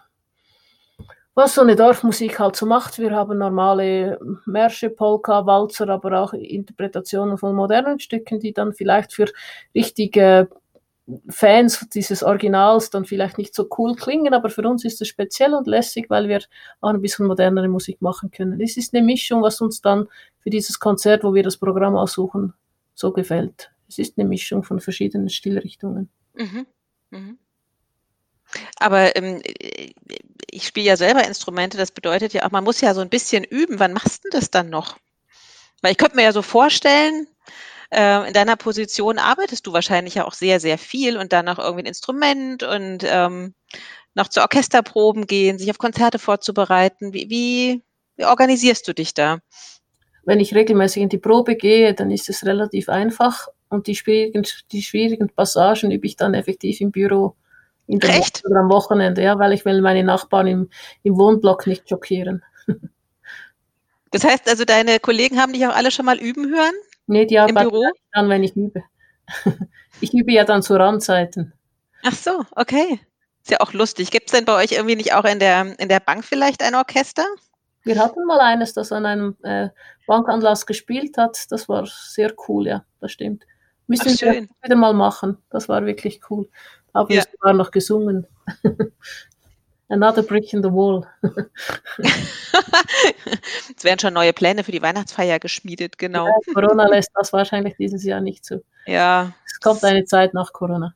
[1.34, 2.98] Was so eine Dorfmusik halt so macht.
[2.98, 9.12] Wir haben normale Märsche, Polka, Walzer, aber auch Interpretationen von modernen Stücken, die dann vielleicht
[9.12, 9.26] für
[9.74, 10.48] richtige
[11.28, 15.54] Fans dieses Originals dann vielleicht nicht so cool klingen, aber für uns ist es speziell
[15.54, 16.40] und lässig, weil wir
[16.80, 18.60] auch ein bisschen modernere Musik machen können.
[18.60, 22.54] Es ist eine Mischung, was uns dann für dieses Konzert, wo wir das Programm aussuchen,
[22.94, 23.70] so gefällt.
[23.88, 26.10] Es ist eine Mischung von verschiedenen Stilrichtungen.
[26.34, 26.66] Mhm.
[27.10, 27.38] Mhm.
[28.76, 29.42] Aber ähm,
[30.50, 33.44] ich spiele ja selber Instrumente, das bedeutet ja auch, man muss ja so ein bisschen
[33.44, 33.78] üben.
[33.78, 34.96] Wann machst du das dann noch?
[35.82, 37.26] Weil ich könnte mir ja so vorstellen,
[37.90, 41.58] äh, in deiner Position arbeitest du wahrscheinlich ja auch sehr, sehr viel und dann noch
[41.58, 43.54] irgendwie ein Instrument und ähm,
[44.14, 47.12] noch zu Orchesterproben gehen, sich auf Konzerte vorzubereiten.
[47.12, 47.82] Wie, wie,
[48.16, 49.38] wie organisierst du dich da?
[50.24, 54.46] Wenn ich regelmäßig in die Probe gehe, dann ist es relativ einfach und die schwierigen,
[54.72, 57.36] die schwierigen Passagen übe ich dann effektiv im Büro.
[57.90, 58.44] In der Echt?
[58.44, 60.70] Woche oder am Wochenende, ja, weil ich will meine Nachbarn im,
[61.02, 62.42] im Wohnblock nicht schockieren.
[64.12, 66.74] Das heißt also, deine Kollegen haben dich auch alle schon mal üben hören?
[67.06, 67.70] Nee, die arbeiten
[68.12, 68.82] dann, wenn ich übe.
[70.00, 71.52] ich übe ja dann zu Randzeiten.
[72.02, 72.98] Ach so, okay.
[73.44, 74.10] Ist ja auch lustig.
[74.10, 76.74] Gibt es denn bei euch irgendwie nicht auch in der, in der Bank vielleicht ein
[76.74, 77.24] Orchester?
[77.84, 79.68] Wir hatten mal eines, das an einem äh,
[80.08, 81.46] Bankanlass gespielt hat.
[81.50, 83.44] Das war sehr cool, ja, das stimmt.
[83.86, 85.38] Müssen Ach, wir wieder mal machen.
[85.50, 86.48] Das war wirklich cool.
[86.92, 87.22] Aber ja.
[87.22, 88.26] wir sogar noch gesungen.
[89.88, 91.04] Another brick in the wall.
[93.76, 96.26] es werden schon neue Pläne für die Weihnachtsfeier geschmiedet, genau.
[96.26, 98.62] Ja, Corona lässt das wahrscheinlich dieses Jahr nicht zu.
[98.86, 99.32] Ja.
[99.44, 100.94] Es kommt eine Zeit nach Corona.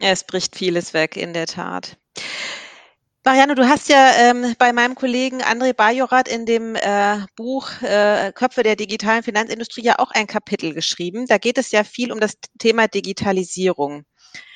[0.00, 1.96] Ja, es bricht vieles weg, in der Tat.
[3.26, 8.30] Marianne, du hast ja ähm, bei meinem Kollegen André Bajorat in dem äh, Buch äh,
[8.32, 11.26] Köpfe der digitalen Finanzindustrie ja auch ein Kapitel geschrieben.
[11.26, 14.04] Da geht es ja viel um das Thema Digitalisierung.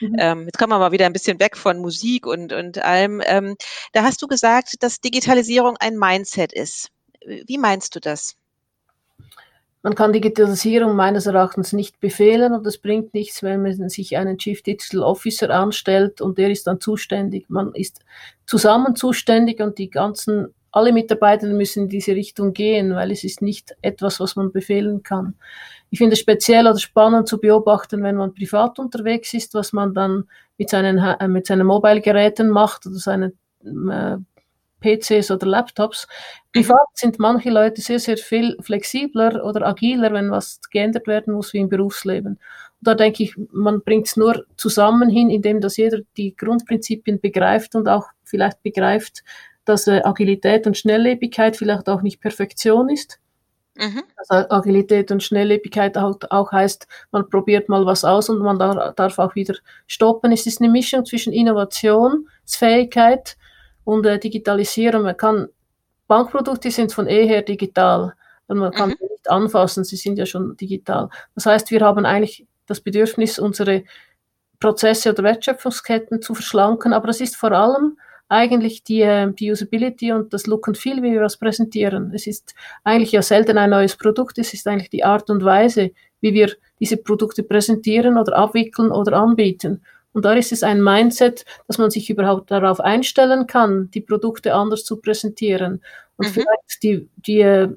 [0.00, 0.16] Mhm.
[0.18, 3.22] Ähm, jetzt kommen wir mal wieder ein bisschen weg von Musik und, und allem.
[3.24, 3.56] Ähm,
[3.92, 6.88] da hast du gesagt, dass Digitalisierung ein Mindset ist.
[7.24, 8.36] Wie meinst du das?
[9.82, 14.36] Man kann Digitalisierung meines Erachtens nicht befehlen und es bringt nichts, wenn man sich einen
[14.36, 17.48] Chief Digital Officer anstellt und der ist dann zuständig.
[17.48, 18.00] Man ist
[18.44, 23.42] zusammen zuständig und die ganzen, alle Mitarbeiter müssen in diese Richtung gehen, weil es ist
[23.42, 25.34] nicht etwas, was man befehlen kann.
[25.90, 29.94] Ich finde es speziell oder spannend zu beobachten, wenn man privat unterwegs ist, was man
[29.94, 30.24] dann
[30.58, 33.32] mit seinen, äh, mit seinen Mobile-Geräten macht oder seinen
[33.64, 34.16] äh,
[34.80, 36.06] PCs oder Laptops.
[36.52, 41.52] Privat sind manche Leute sehr, sehr viel flexibler oder agiler, wenn was geändert werden muss
[41.52, 42.34] wie im Berufsleben.
[42.34, 47.20] Und da denke ich, man bringt es nur zusammen hin, indem dass jeder die Grundprinzipien
[47.20, 49.22] begreift und auch vielleicht begreift,
[49.70, 53.18] dass äh, Agilität und Schnelllebigkeit vielleicht auch nicht Perfektion ist
[53.80, 54.02] Mhm.
[54.16, 59.18] Also Agilität und Schnelllebigkeit auch, auch, heißt, man probiert mal was aus und man darf
[59.18, 59.54] auch wieder
[59.86, 60.32] stoppen.
[60.32, 63.38] Es ist eine Mischung zwischen Innovationsfähigkeit
[63.84, 65.02] und äh, Digitalisierung.
[65.02, 65.48] Man kann,
[66.08, 68.12] Bankprodukte sind von eher digital.
[68.48, 68.96] Und man kann mhm.
[68.98, 71.08] sie nicht anfassen, sie sind ja schon digital.
[71.34, 73.84] Das heißt, wir haben eigentlich das Bedürfnis, unsere
[74.58, 77.96] Prozesse oder Wertschöpfungsketten zu verschlanken, aber das ist vor allem
[78.30, 82.12] eigentlich die, äh, die Usability und das Look and Feel, wie wir das präsentieren.
[82.14, 85.90] Es ist eigentlich ja selten ein neues Produkt, es ist eigentlich die Art und Weise,
[86.20, 89.82] wie wir diese Produkte präsentieren oder abwickeln oder anbieten.
[90.12, 94.54] Und da ist es ein Mindset, dass man sich überhaupt darauf einstellen kann, die Produkte
[94.54, 95.82] anders zu präsentieren
[96.16, 96.32] und mhm.
[96.32, 97.68] vielleicht die, die äh,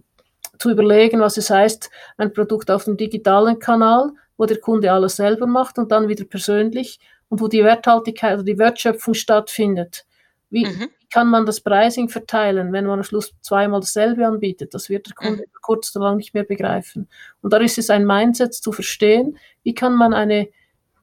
[0.59, 5.15] zu überlegen, was es heißt, ein Produkt auf dem digitalen Kanal, wo der Kunde alles
[5.15, 10.05] selber macht und dann wieder persönlich und wo die Werthaltigkeit oder die Wertschöpfung stattfindet.
[10.53, 10.89] Wie mhm.
[11.11, 14.75] kann man das Pricing verteilen, wenn man am Schluss zweimal dasselbe anbietet?
[14.75, 15.51] Das wird der Kunde mhm.
[15.63, 17.09] kurz oder lang nicht mehr begreifen.
[17.41, 20.47] Und da ist es ein Mindset zu verstehen, wie kann man eine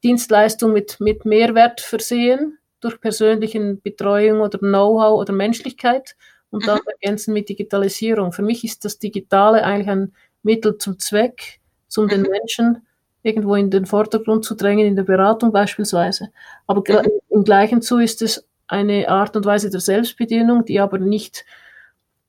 [0.04, 6.14] Dienstleistung mit, mit Mehrwert versehen durch persönlichen Betreuung oder Know-how oder Menschlichkeit
[6.50, 6.92] und dann mhm.
[6.92, 8.30] ergänzen mit Digitalisierung.
[8.32, 10.12] Für mich ist das Digitale eigentlich ein
[10.44, 11.58] Mittel zum Zweck,
[11.96, 12.28] um den mhm.
[12.30, 12.86] Menschen
[13.24, 16.28] irgendwo in den Vordergrund zu drängen, in der Beratung beispielsweise.
[16.68, 17.10] Aber mhm.
[17.30, 21.44] im gleichen zu ist es eine Art und Weise der Selbstbedienung, die aber nicht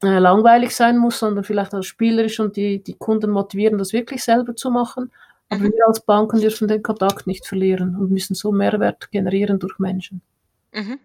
[0.04, 4.24] äh, langweilig sein muss, sondern vielleicht auch spielerisch und die, die Kunden motivieren, das wirklich
[4.24, 5.12] selber zu machen.
[5.50, 5.74] Aber mhm.
[5.74, 10.22] wir als Banken dürfen den Kontakt nicht verlieren und müssen so Mehrwert generieren durch Menschen.
[10.74, 11.00] Mhm.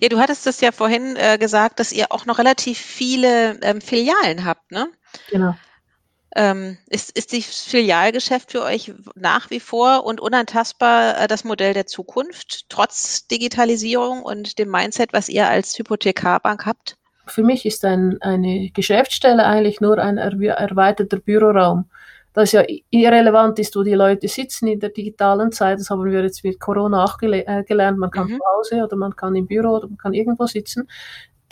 [0.00, 3.80] Ja, du hattest das ja vorhin äh, gesagt, dass ihr auch noch relativ viele ähm,
[3.80, 4.88] Filialen habt, ne?
[5.30, 5.54] Genau.
[6.34, 11.74] Ähm, ist, ist das Filialgeschäft für euch nach wie vor und unantastbar äh, das Modell
[11.74, 16.96] der Zukunft, trotz Digitalisierung und dem Mindset, was ihr als Hypothekarbank habt?
[17.26, 21.90] Für mich ist ein, eine Geschäftsstelle eigentlich nur ein erweiterter Büroraum.
[22.32, 25.78] Das ja irrelevant ist, wo die Leute sitzen in der digitalen Zeit.
[25.78, 27.98] Das haben wir jetzt mit Corona auch gele äh, gelernt.
[27.98, 28.38] Man kann mhm.
[28.38, 30.88] zu Hause oder man kann im Büro oder man kann irgendwo sitzen.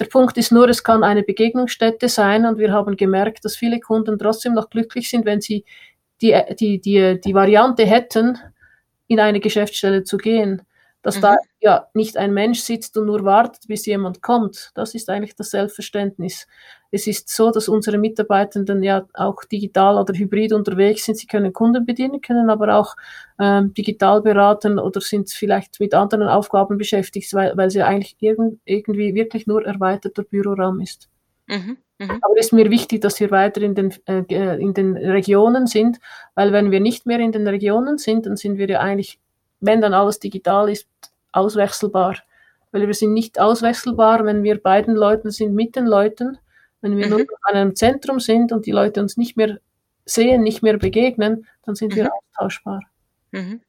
[0.01, 3.81] Der Punkt ist nur, es kann eine Begegnungsstätte sein und wir haben gemerkt, dass viele
[3.81, 5.65] Kunden trotzdem noch glücklich sind, wenn sie
[6.23, 8.39] die, die, die, die Variante hätten,
[9.09, 10.63] in eine Geschäftsstelle zu gehen.
[11.03, 11.21] Dass mhm.
[11.23, 14.71] da ja nicht ein Mensch sitzt und nur wartet, bis jemand kommt.
[14.75, 16.47] Das ist eigentlich das Selbstverständnis.
[16.91, 21.17] Es ist so, dass unsere Mitarbeitenden ja auch digital oder hybrid unterwegs sind.
[21.17, 22.97] Sie können Kunden bedienen, können aber auch
[23.39, 28.61] ähm, digital beraten oder sind vielleicht mit anderen Aufgaben beschäftigt, weil, weil sie eigentlich irgend,
[28.65, 31.09] irgendwie wirklich nur erweiterter Büroraum ist.
[31.47, 31.79] Mhm.
[32.01, 32.11] Mhm.
[32.23, 35.99] Aber es ist mir wichtig, dass wir weiter in den, äh, in den Regionen sind,
[36.35, 39.21] weil wenn wir nicht mehr in den Regionen sind, dann sind wir ja eigentlich,
[39.61, 40.89] wenn dann alles digital ist,
[41.33, 42.17] auswechselbar.
[42.73, 46.39] Weil wir sind nicht auswechselbar, wenn wir beiden Leuten sind mit den Leuten
[46.81, 47.11] wenn wir mhm.
[47.11, 49.59] nur an einem Zentrum sind und die Leute uns nicht mehr
[50.05, 51.97] sehen, nicht mehr begegnen, dann sind mhm.
[51.97, 52.81] wir austauschbar.
[53.33, 53.61] Mhm.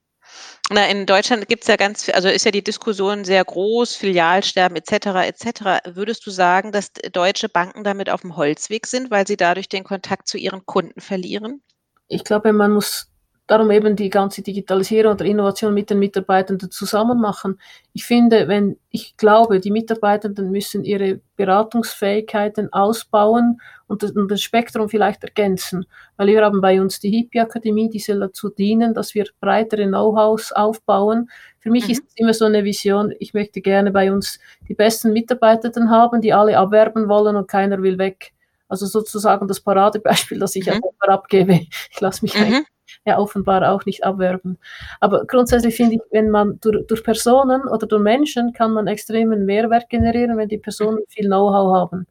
[0.70, 3.96] Na, in Deutschland gibt es ja ganz viel, also ist ja die Diskussion sehr groß,
[3.96, 4.94] Filialsterben etc.
[5.28, 5.96] etc.
[5.96, 9.84] Würdest du sagen, dass deutsche Banken damit auf dem Holzweg sind, weil sie dadurch den
[9.84, 11.62] Kontakt zu ihren Kunden verlieren?
[12.08, 13.11] Ich glaube, man muss
[13.52, 17.60] darum eben die ganze Digitalisierung oder Innovation mit den Mitarbeitenden zusammen machen.
[17.92, 24.42] Ich finde, wenn, ich glaube, die Mitarbeitenden müssen ihre Beratungsfähigkeiten ausbauen und das, und das
[24.42, 25.86] Spektrum vielleicht ergänzen.
[26.16, 29.86] Weil wir haben bei uns die Hippie Akademie, die soll dazu dienen, dass wir breitere
[29.86, 31.30] Know-hows aufbauen.
[31.60, 31.92] Für mich mhm.
[31.92, 36.22] ist es immer so eine Vision, ich möchte gerne bei uns die besten Mitarbeitenden haben,
[36.22, 38.32] die alle abwerben wollen und keiner will weg.
[38.70, 40.80] Also sozusagen das Paradebeispiel, das ich mhm.
[41.02, 41.60] abgebe.
[41.92, 42.64] Ich lasse mich mhm
[43.06, 44.58] ja offenbar auch nicht abwerben.
[45.00, 49.46] Aber grundsätzlich finde ich, wenn man durch, durch, Personen oder durch Menschen kann man extremen
[49.46, 51.10] Mehrwert generieren, wenn die Personen mhm.
[51.10, 52.08] viel Know-how haben.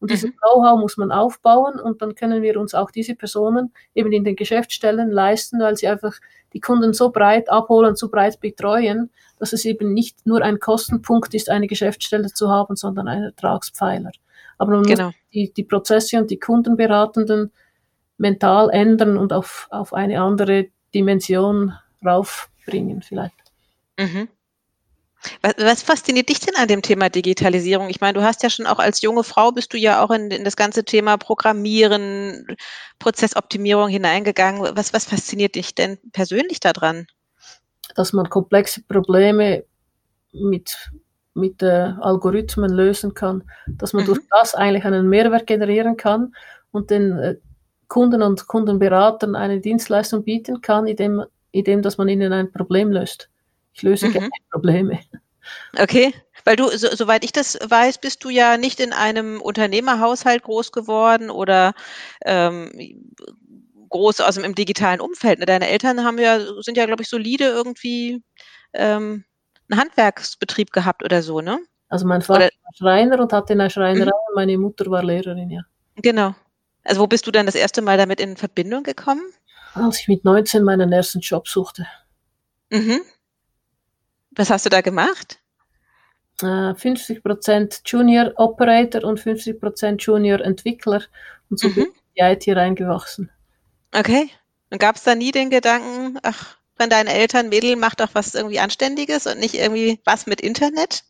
[0.00, 0.36] Und dieses mhm.
[0.36, 4.36] Know-how muss man aufbauen und dann können wir uns auch diese Personen eben in den
[4.36, 6.14] Geschäftsstellen leisten, weil sie einfach
[6.52, 11.34] die Kunden so breit abholen, so breit betreuen, dass es eben nicht nur ein Kostenpunkt
[11.34, 14.10] ist, eine Geschäftsstelle zu haben, sondern ein Ertragspfeiler.
[14.58, 15.06] Aber man genau.
[15.06, 17.50] muss die, die Prozesse und die Kundenberatenden
[18.16, 21.72] mental ändern und auf, auf eine andere Dimension
[22.04, 23.34] raufbringen vielleicht.
[23.98, 24.28] Mhm.
[25.42, 27.88] Was, was, fasziniert dich denn an dem Thema Digitalisierung?
[27.88, 30.30] Ich meine, du hast ja schon auch als junge Frau bist du ja auch in,
[30.30, 32.46] in das ganze Thema Programmieren,
[32.98, 34.76] Prozessoptimierung hineingegangen.
[34.76, 37.06] Was, was fasziniert dich denn persönlich daran?
[37.94, 39.64] Dass man komplexe Probleme
[40.32, 40.90] mit,
[41.32, 44.08] mit äh, Algorithmen lösen kann, dass man mhm.
[44.08, 46.34] durch das eigentlich einen Mehrwert generieren kann
[46.70, 47.36] und den äh,
[47.88, 53.30] Kunden und Kundenberatern eine Dienstleistung bieten kann, indem, indem dass man ihnen ein Problem löst.
[53.72, 54.12] Ich löse mhm.
[54.12, 55.00] gerne Probleme.
[55.78, 60.42] Okay, weil du, so, soweit ich das weiß, bist du ja nicht in einem Unternehmerhaushalt
[60.42, 61.74] groß geworden oder
[62.24, 62.70] ähm,
[63.90, 65.38] groß aus dem im digitalen Umfeld.
[65.38, 65.46] Ne?
[65.46, 68.22] Deine Eltern haben ja, sind ja, glaube ich, solide irgendwie
[68.72, 69.24] ähm,
[69.70, 71.58] einen Handwerksbetrieb gehabt oder so, ne?
[71.88, 74.34] Also mein Vater oder, war Schreiner und hatte eine Schreinerei, mhm.
[74.34, 75.62] meine Mutter war Lehrerin, ja.
[75.96, 76.34] Genau.
[76.84, 79.22] Also wo bist du dann das erste Mal damit in Verbindung gekommen?
[79.74, 81.86] Als ich mit 19 meinen ersten Job suchte.
[82.70, 83.00] Mhm.
[84.30, 85.40] Was hast du da gemacht?
[86.40, 91.02] 50% äh, Junior Operator und 50% Junior Entwickler
[91.48, 91.74] und so mhm.
[91.74, 93.30] bin ich in die IT reingewachsen.
[93.92, 94.30] Okay.
[94.70, 98.34] Und gab es da nie den Gedanken, ach, von deinen Eltern, Mädel, mach doch was
[98.34, 101.04] irgendwie Anständiges und nicht irgendwie was mit Internet?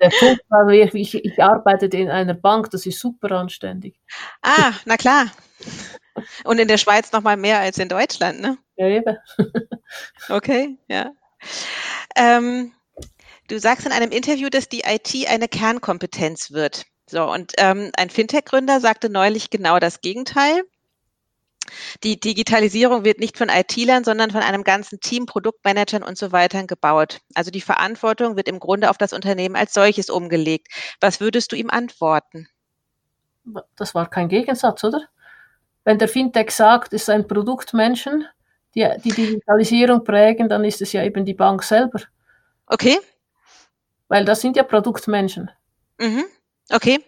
[0.00, 3.98] Der Punkt war, ich, ich, ich arbeitete in einer Bank, das ist super anständig.
[4.42, 5.26] Ah, na klar.
[6.44, 8.58] Und in der Schweiz noch mal mehr als in Deutschland, ne?
[8.76, 9.16] Ja, eben.
[10.28, 11.10] Okay, ja.
[12.14, 12.72] Ähm,
[13.48, 16.84] du sagst in einem Interview, dass die IT eine Kernkompetenz wird.
[17.10, 20.62] So, und ähm, ein Fintech-Gründer sagte neulich genau das Gegenteil.
[22.04, 26.64] Die Digitalisierung wird nicht von IT-Lern, sondern von einem ganzen Team, Produktmanagern und so weiter
[26.66, 27.20] gebaut.
[27.34, 30.68] Also die Verantwortung wird im Grunde auf das Unternehmen als solches umgelegt.
[31.00, 32.48] Was würdest du ihm antworten?
[33.76, 35.02] Das war kein Gegensatz, oder?
[35.84, 38.26] Wenn der Fintech sagt, es ist ein Produktmenschen,
[38.74, 42.00] die die Digitalisierung prägen, dann ist es ja eben die Bank selber.
[42.66, 42.98] Okay.
[44.08, 45.50] Weil das sind ja Produktmenschen.
[45.98, 46.24] Mhm.
[46.70, 46.98] Okay.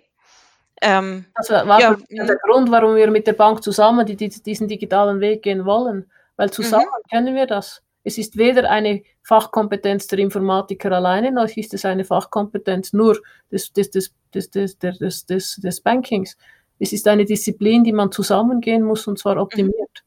[0.82, 4.68] Ähm, das war ja, der Grund, warum wir mit der Bank zusammen die, die, diesen
[4.68, 6.10] digitalen Weg gehen wollen.
[6.36, 7.10] Weil zusammen mhm.
[7.10, 7.82] können wir das.
[8.04, 13.16] Es ist weder eine Fachkompetenz der Informatiker alleine, noch ist es eine Fachkompetenz nur
[13.52, 16.36] des, des, des, des, des, des, des, des Bankings.
[16.80, 20.04] Es ist eine Disziplin, die man zusammengehen muss und zwar optimiert.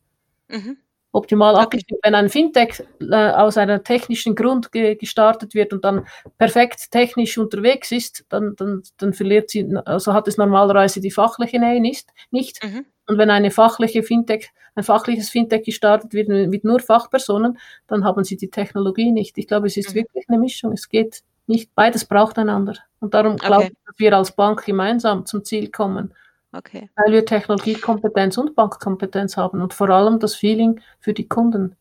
[0.49, 0.57] Mhm.
[0.57, 0.77] Mhm
[1.15, 1.63] optimal okay.
[1.63, 1.99] abgestimmt.
[2.03, 6.05] Wenn ein Fintech äh, aus einem technischen Grund ge gestartet wird und dann
[6.37, 11.59] perfekt technisch unterwegs ist, dann, dann, dann verliert sie, also hat es normalerweise die fachliche
[11.59, 12.09] Nähe nicht.
[12.31, 12.63] nicht.
[12.63, 12.85] Mhm.
[13.07, 17.57] Und wenn eine fachliche Fintech, ein fachliches Fintech gestartet wird mit nur Fachpersonen,
[17.87, 19.37] dann haben sie die Technologie nicht.
[19.37, 19.99] Ich glaube, es ist mhm.
[19.99, 20.73] wirklich eine Mischung.
[20.73, 22.75] Es geht nicht, beides braucht einander.
[22.99, 23.45] Und darum okay.
[23.45, 26.13] glaube ich, dass wir als Bank gemeinsam zum Ziel kommen.
[26.55, 26.89] Okay.
[26.95, 31.75] Weil wir Technologiekompetenz und Bankkompetenz haben und vor allem das Feeling für die Kunden.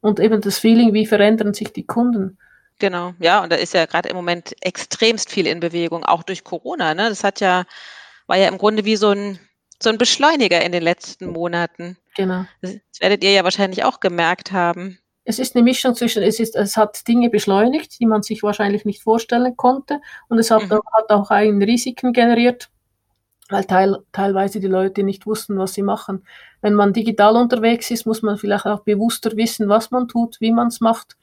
[0.00, 2.38] Und eben das Feeling, wie verändern sich die Kunden.
[2.78, 6.44] Genau, ja, und da ist ja gerade im Moment extremst viel in Bewegung, auch durch
[6.44, 6.94] Corona.
[6.94, 7.08] Ne?
[7.10, 7.64] Das hat ja,
[8.26, 9.38] war ja im Grunde wie so ein,
[9.82, 11.98] so ein Beschleuniger in den letzten Monaten.
[12.16, 12.44] Genau.
[12.62, 14.98] Das werdet ihr ja wahrscheinlich auch gemerkt haben.
[15.24, 18.86] Es ist eine Mischung zwischen, es, ist, es hat Dinge beschleunigt, die man sich wahrscheinlich
[18.86, 20.72] nicht vorstellen konnte, und es hat, mhm.
[20.72, 22.70] auch, hat auch ein Risiken generiert,
[23.50, 26.24] weil teil, teilweise die Leute nicht wussten, was sie machen.
[26.60, 30.52] Wenn man digital unterwegs ist, muss man vielleicht auch bewusster wissen, was man tut, wie
[30.52, 31.16] man es macht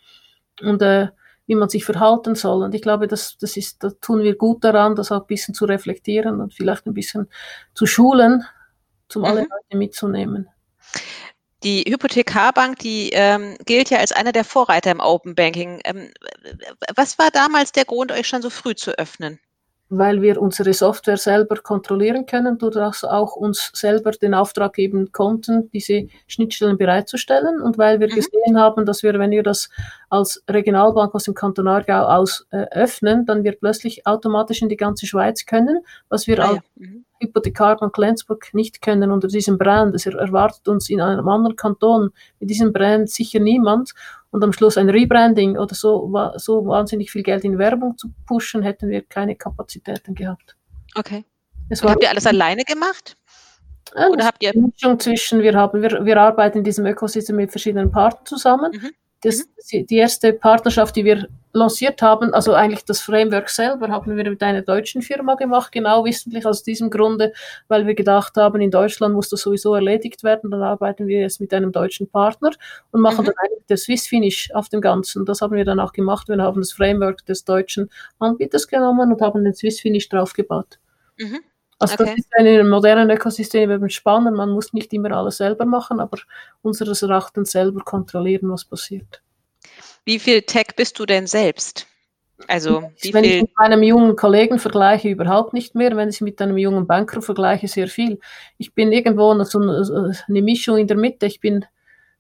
[0.61, 1.07] und äh,
[1.47, 2.63] wie man sich verhalten soll.
[2.63, 5.53] Und ich glaube, das, das ist, da tun wir gut daran, das auch ein bisschen
[5.53, 7.27] zu reflektieren und vielleicht ein bisschen
[7.73, 8.43] zu schulen,
[9.15, 9.25] um mhm.
[9.25, 10.49] alle Leute mitzunehmen.
[11.63, 15.79] Die Hypothekarbank, die ähm, gilt ja als einer der Vorreiter im Open Banking.
[15.85, 16.11] Ähm,
[16.95, 19.39] was war damals der Grund, euch schon so früh zu öffnen?
[19.89, 25.69] Weil wir unsere Software selber kontrollieren können, durchaus auch uns selber den Auftrag geben konnten,
[25.71, 28.15] diese Schnittstellen bereitzustellen und weil wir mhm.
[28.15, 29.69] gesehen haben, dass wir, wenn wir das
[30.09, 34.77] als Regionalbank aus dem Kanton Aargau aus äh, öffnen, dann wir plötzlich automatisch in die
[34.77, 35.79] ganze Schweiz können,
[36.09, 36.87] was wir ah, als ja.
[36.87, 37.05] mhm.
[37.19, 39.95] Hypothekarbank Lenzburg nicht können unter diesem Brand.
[39.95, 43.93] Es erwartet uns in einem anderen Kanton mit diesem Brand sicher niemand
[44.31, 48.61] und am Schluss ein Rebranding oder so, so wahnsinnig viel Geld in Werbung zu pushen,
[48.61, 50.55] hätten wir keine Kapazitäten gehabt.
[50.95, 51.25] Okay.
[51.69, 53.17] Es habt ihr alles alleine gemacht?
[53.95, 57.91] Oder habt ihr Mischung zwischen, wir haben, wir, wir arbeiten in diesem Ökosystem mit verschiedenen
[57.91, 58.71] Partnern zusammen.
[58.73, 58.91] Mhm.
[59.21, 59.87] Das, mhm.
[59.87, 61.27] Die erste Partnerschaft, die wir
[61.57, 66.05] lanciert haben, also eigentlich das Framework selber, haben wir mit einer deutschen Firma gemacht, genau
[66.05, 67.33] wissentlich aus diesem Grunde,
[67.67, 71.41] weil wir gedacht haben, in Deutschland muss das sowieso erledigt werden, dann arbeiten wir jetzt
[71.41, 72.51] mit einem deutschen Partner
[72.91, 73.25] und machen mhm.
[73.25, 75.25] dann eigentlich das Swiss Finish auf dem Ganzen.
[75.25, 76.29] Das haben wir dann auch gemacht.
[76.29, 77.89] Wir haben das Framework des deutschen
[78.19, 80.79] Anbieters genommen und haben den Swiss Finish draufgebaut.
[81.17, 81.39] Mhm.
[81.79, 82.05] Also okay.
[82.05, 84.35] das ist in einem modernen Ökosystem eben spannend.
[84.35, 86.17] Man muss nicht immer alles selber machen, aber
[86.61, 89.21] unseres Erachtens selber kontrollieren, was passiert.
[90.07, 91.85] Wie viel Tech bist du denn selbst?
[92.47, 95.97] Also wie wenn viel ich mit einem jungen Kollegen vergleiche, überhaupt nicht mehr.
[95.97, 98.21] Wenn ich mit einem jungen Banker vergleiche, sehr viel.
[98.57, 101.25] Ich bin irgendwo so eine Mischung in der Mitte.
[101.25, 101.65] Ich bin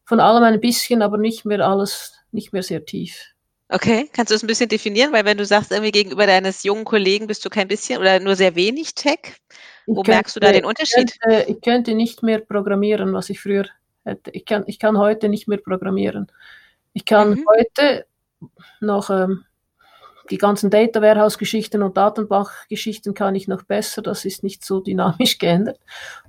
[0.03, 3.33] von allem ein bisschen, aber nicht mehr alles, nicht mehr sehr tief.
[3.69, 5.13] Okay, kannst du das ein bisschen definieren?
[5.13, 8.35] Weil wenn du sagst, irgendwie gegenüber deines jungen Kollegen bist du kein bisschen oder nur
[8.35, 9.37] sehr wenig Tech,
[9.85, 11.13] wo könnte, merkst du da den Unterschied?
[11.13, 13.67] Ich könnte, ich könnte, nicht mehr programmieren, was ich früher
[14.03, 14.31] hätte.
[14.31, 16.29] Ich kann, ich kann heute nicht mehr programmieren.
[16.97, 17.45] Ich kann mhm.
[17.47, 18.07] heute
[18.81, 19.45] noch ähm,
[20.31, 24.01] die ganzen Data Warehouse Geschichten und Datenbank Geschichten kann ich noch besser.
[24.01, 25.79] Das ist nicht so dynamisch geändert.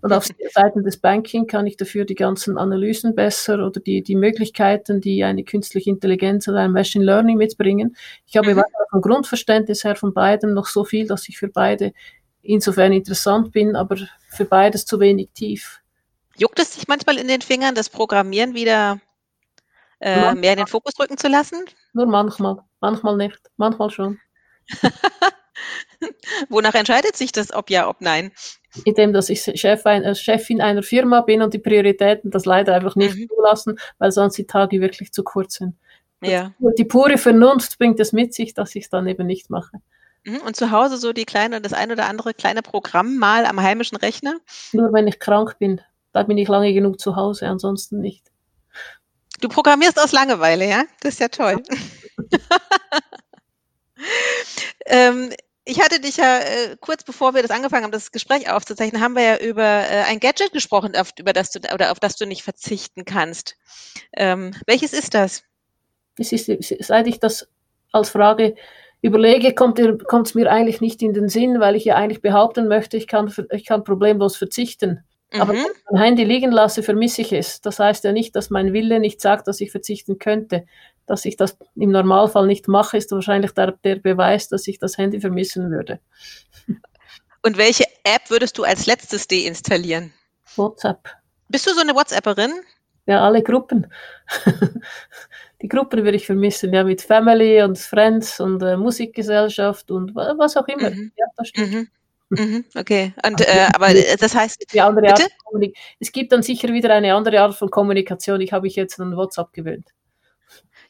[0.03, 4.15] Und auf Seiten des Banking kann ich dafür die ganzen Analysen besser oder die, die
[4.15, 7.97] Möglichkeiten, die eine künstliche Intelligenz oder ein Machine Learning mitbringen.
[8.27, 8.63] Ich habe mhm.
[8.91, 11.95] vom Grundverständnis her von beidem noch so viel, dass ich für beide
[12.43, 13.97] insofern interessant bin, aber
[14.29, 15.81] für beides zu wenig tief.
[16.37, 19.01] Juckt es dich manchmal in den Fingern, das Programmieren wieder
[20.01, 21.65] äh, mehr in den Fokus rücken zu lassen?
[21.93, 22.59] Nur manchmal.
[22.81, 24.19] Manchmal nicht, manchmal schon.
[26.49, 28.31] Wonach entscheidet sich das, ob ja, ob nein?
[28.85, 32.75] Indem, dass ich Chef ein, äh, Chefin einer Firma bin und die Prioritäten das leider
[32.75, 33.29] einfach nicht mhm.
[33.29, 35.75] zulassen, weil sonst die Tage wirklich zu kurz sind.
[36.21, 36.53] Ja.
[36.77, 39.79] Die pure Vernunft bringt es mit sich, dass ich es dann eben nicht mache.
[40.25, 40.39] Mhm.
[40.47, 43.97] Und zu Hause so die kleine, das ein oder andere kleine Programm mal am heimischen
[43.97, 44.37] Rechner?
[44.73, 45.81] Nur wenn ich krank bin.
[46.13, 48.31] Da bin ich lange genug zu Hause, ansonsten nicht.
[49.41, 50.85] Du programmierst aus Langeweile, ja?
[51.01, 51.63] Das ist ja toll.
[54.87, 55.31] ähm,
[55.65, 59.15] ich hatte dich ja äh, kurz bevor wir das angefangen haben, das Gespräch aufzuzeichnen, haben
[59.15, 62.27] wir ja über äh, ein Gadget gesprochen, auf, über das du oder auf das du
[62.27, 63.57] nicht verzichten kannst.
[64.17, 65.45] Ähm, welches ist das?
[66.17, 67.49] Es ist, seit ich das
[67.93, 68.57] als Frage
[69.03, 72.97] überlege, kommt es mir eigentlich nicht in den Sinn, weil ich ja eigentlich behaupten möchte,
[72.97, 75.05] ich kann, ich kann problemlos verzichten.
[75.33, 75.57] Aber mhm.
[75.57, 77.61] wenn ich mein Handy liegen lasse, vermisse ich es.
[77.61, 80.67] Das heißt ja nicht, dass mein Wille nicht sagt, dass ich verzichten könnte.
[81.07, 84.99] Dass ich das im Normalfall nicht mache, ist wahrscheinlich der, der Beweis, dass ich das
[84.99, 86.01] Handy vermissen würde.
[87.43, 90.13] Und welche App würdest du als letztes deinstallieren?
[90.57, 91.09] WhatsApp.
[91.49, 92.53] Bist du so eine WhatsApperin?
[93.07, 93.87] Ja, alle Gruppen.
[95.63, 100.57] Die Gruppen würde ich vermissen, ja, mit Family und Friends und äh, Musikgesellschaft und was
[100.57, 100.91] auch immer.
[100.91, 101.13] Mhm.
[101.17, 101.73] Ja, das stimmt.
[101.73, 101.89] Mhm.
[102.31, 105.29] Mhm, okay, und äh, aber das heißt, die andere Art
[105.99, 108.41] es gibt dann sicher wieder eine andere Art von Kommunikation.
[108.43, 109.89] Ich habe mich jetzt an WhatsApp gewöhnt.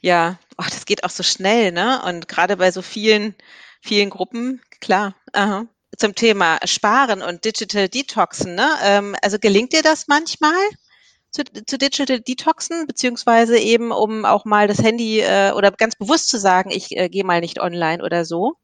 [0.00, 2.02] Ja, oh, das geht auch so schnell, ne?
[2.04, 3.34] Und gerade bei so vielen,
[3.80, 5.14] vielen Gruppen, klar.
[5.32, 5.66] Aha.
[5.96, 8.68] Zum Thema Sparen und Digital Detoxen, ne?
[8.82, 10.52] Ähm, also gelingt dir das manchmal?
[11.30, 16.30] Zu, zu, Digital Detoxen, beziehungsweise eben, um auch mal das Handy äh, oder ganz bewusst
[16.30, 18.54] zu sagen, ich äh, gehe mal nicht online oder so?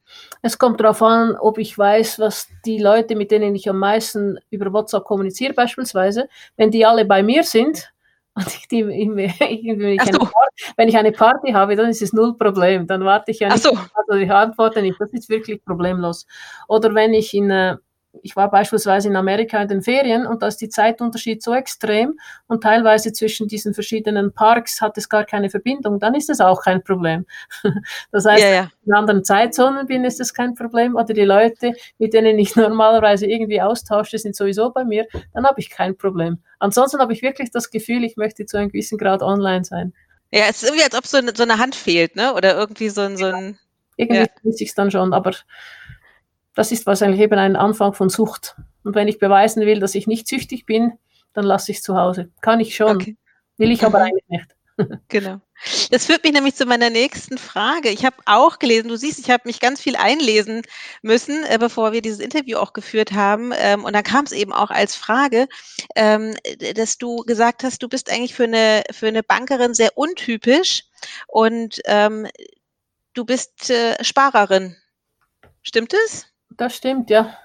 [0.41, 4.39] Es kommt darauf an, ob ich weiß, was die Leute, mit denen ich am meisten
[4.51, 7.91] über WhatsApp kommuniziere, beispielsweise, wenn die alle bei mir sind,
[8.35, 10.19] und ich, die, wenn, ich so.
[10.19, 12.87] Party, wenn, ich eine Party habe, dann ist es null Problem.
[12.87, 13.71] Dann warte ich ja nicht, so.
[13.71, 15.01] also ich antworte nicht.
[15.01, 16.27] Das ist wirklich problemlos.
[16.67, 17.77] Oder wenn ich in, äh,
[18.23, 22.19] ich war beispielsweise in Amerika in den Ferien und da ist die Zeitunterschied so extrem
[22.47, 26.63] und teilweise zwischen diesen verschiedenen Parks hat es gar keine Verbindung, dann ist es auch
[26.63, 27.27] kein Problem.
[28.13, 28.71] Das heißt, ja, ja.
[28.87, 33.27] in anderen Zeitzonen bin, ist es kein Problem oder die Leute, mit denen ich normalerweise
[33.27, 36.39] irgendwie austausche, sind sowieso bei mir, dann habe ich kein Problem.
[36.59, 39.93] Ansonsten habe ich wirklich das Gefühl, ich möchte zu einem gewissen Grad online sein.
[40.33, 42.35] Ja, es ist irgendwie, als ob so eine, so eine Hand fehlt, ne?
[42.35, 43.59] Oder irgendwie so ein, so ein
[43.97, 44.27] irgendwie ja.
[44.45, 45.33] ich es dann schon, aber
[46.55, 48.57] das ist wahrscheinlich eben ein Anfang von Sucht.
[48.85, 50.99] Und wenn ich beweisen will, dass ich nicht süchtig bin,
[51.33, 52.31] dann lasse ich es zu Hause.
[52.41, 52.97] Kann ich schon.
[52.97, 53.17] Okay.
[53.57, 54.05] Will ich aber mhm.
[54.05, 54.55] eigentlich nicht.
[55.09, 55.41] genau.
[55.91, 57.91] Das führt mich nämlich zu meiner nächsten Frage.
[57.91, 60.63] Ich habe auch gelesen, du siehst, ich habe mich ganz viel einlesen
[61.03, 63.53] müssen, äh, bevor wir dieses Interview auch geführt haben.
[63.57, 65.47] Ähm, und dann kam es eben auch als Frage,
[65.95, 66.35] ähm,
[66.75, 70.85] dass du gesagt hast, du bist eigentlich für eine, für eine Bankerin sehr untypisch
[71.29, 72.27] und ähm,
[73.15, 74.77] du bist äh, Sparerin.
[75.63, 76.27] Stimmt es?
[76.51, 77.37] Das stimmt, ja.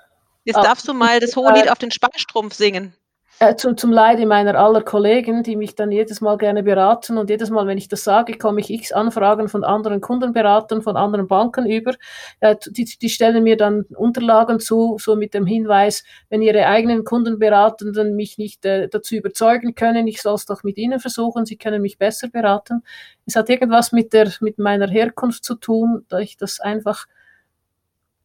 [0.43, 2.93] Jetzt darfst du mal das hohe Lied auf den Sparstrumpf singen.
[3.41, 7.29] Äh, zum, zum Leide meiner aller Kollegen, die mich dann jedes Mal gerne beraten und
[7.29, 11.29] jedes Mal, wenn ich das sage, komme ich x Anfragen von anderen Kundenberatern, von anderen
[11.29, 11.93] Banken über.
[12.41, 17.05] Äh, die, die stellen mir dann Unterlagen zu, so mit dem Hinweis, wenn ihre eigenen
[17.05, 21.55] Kundenberatenden mich nicht äh, dazu überzeugen können, ich soll es doch mit ihnen versuchen, sie
[21.55, 22.83] können mich besser beraten.
[23.25, 27.05] Es hat irgendwas mit der, mit meiner Herkunft zu tun, da ich das einfach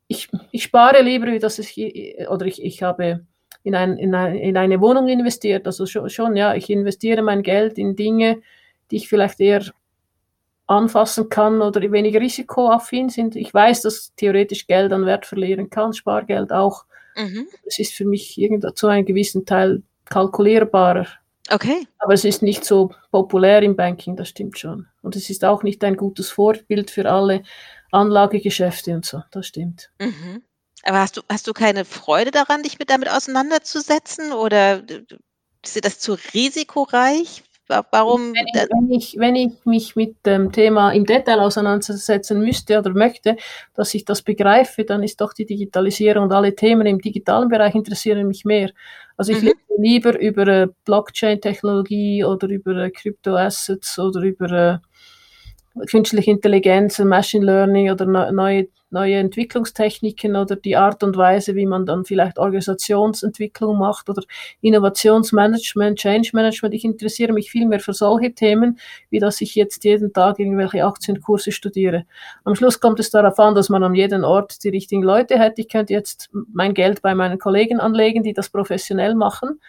[0.09, 1.79] ich, ich spare lieber, dass ich,
[2.29, 3.27] oder ich, ich habe
[3.63, 5.67] in, ein, in, ein, in eine Wohnung investiert.
[5.67, 8.43] Also schon, schon, ja, ich investiere mein Geld in Dinge,
[8.91, 9.65] die ich vielleicht eher
[10.67, 13.37] anfassen kann oder weniger risikoaffin sind.
[13.37, 16.85] Ich weiß, dass theoretisch Geld an Wert verlieren kann, Spargeld auch.
[17.17, 17.47] Mhm.
[17.65, 18.41] Es ist für mich
[18.75, 21.07] zu einem gewissen Teil kalkulierbarer.
[21.51, 21.87] Okay.
[21.99, 24.87] Aber es ist nicht so populär im Banking, das stimmt schon.
[25.03, 27.43] Und es ist auch nicht ein gutes Vorbild für alle
[27.95, 29.91] Anlagegeschäfte und so, das stimmt.
[30.01, 30.43] Mhm.
[30.83, 34.33] Aber hast du, hast du keine Freude daran, dich mit damit auseinanderzusetzen?
[34.33, 34.83] Oder
[35.63, 37.43] ist dir das zu risikoreich?
[37.67, 38.35] Warum?
[38.35, 42.91] Wenn ich, wenn ich, wenn ich mich mit dem Thema im Detail auseinandersetzen müsste oder
[42.91, 43.37] möchte,
[43.73, 47.75] dass ich das begreife, dann ist doch die Digitalisierung und alle Themen im digitalen Bereich
[47.75, 48.71] interessieren mich mehr.
[49.17, 49.47] Also ich mhm.
[49.47, 54.79] lese lieber über äh, Blockchain-Technologie oder über äh, Crypto-Assets oder über äh,
[55.89, 61.85] künstliche Intelligenz, Machine Learning oder neue, neue Entwicklungstechniken oder die Art und Weise, wie man
[61.85, 64.23] dann vielleicht Organisationsentwicklung macht oder
[64.61, 66.75] Innovationsmanagement, Change Management.
[66.75, 68.79] Ich interessiere mich viel mehr für solche Themen,
[69.11, 72.07] wie dass ich jetzt jeden Tag irgendwelche Aktienkurse studiere.
[72.45, 75.59] Am Schluss kommt es darauf an, dass man an jedem Ort die richtigen Leute hat.
[75.59, 79.61] Ich könnte jetzt mein Geld bei meinen Kollegen anlegen, die das professionell machen.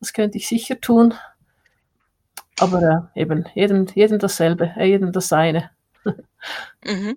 [0.00, 1.14] Das könnte ich sicher tun.
[2.62, 5.70] Aber äh, eben, jedem, jedem dasselbe, äh, jedem das seine.
[6.84, 7.16] mhm.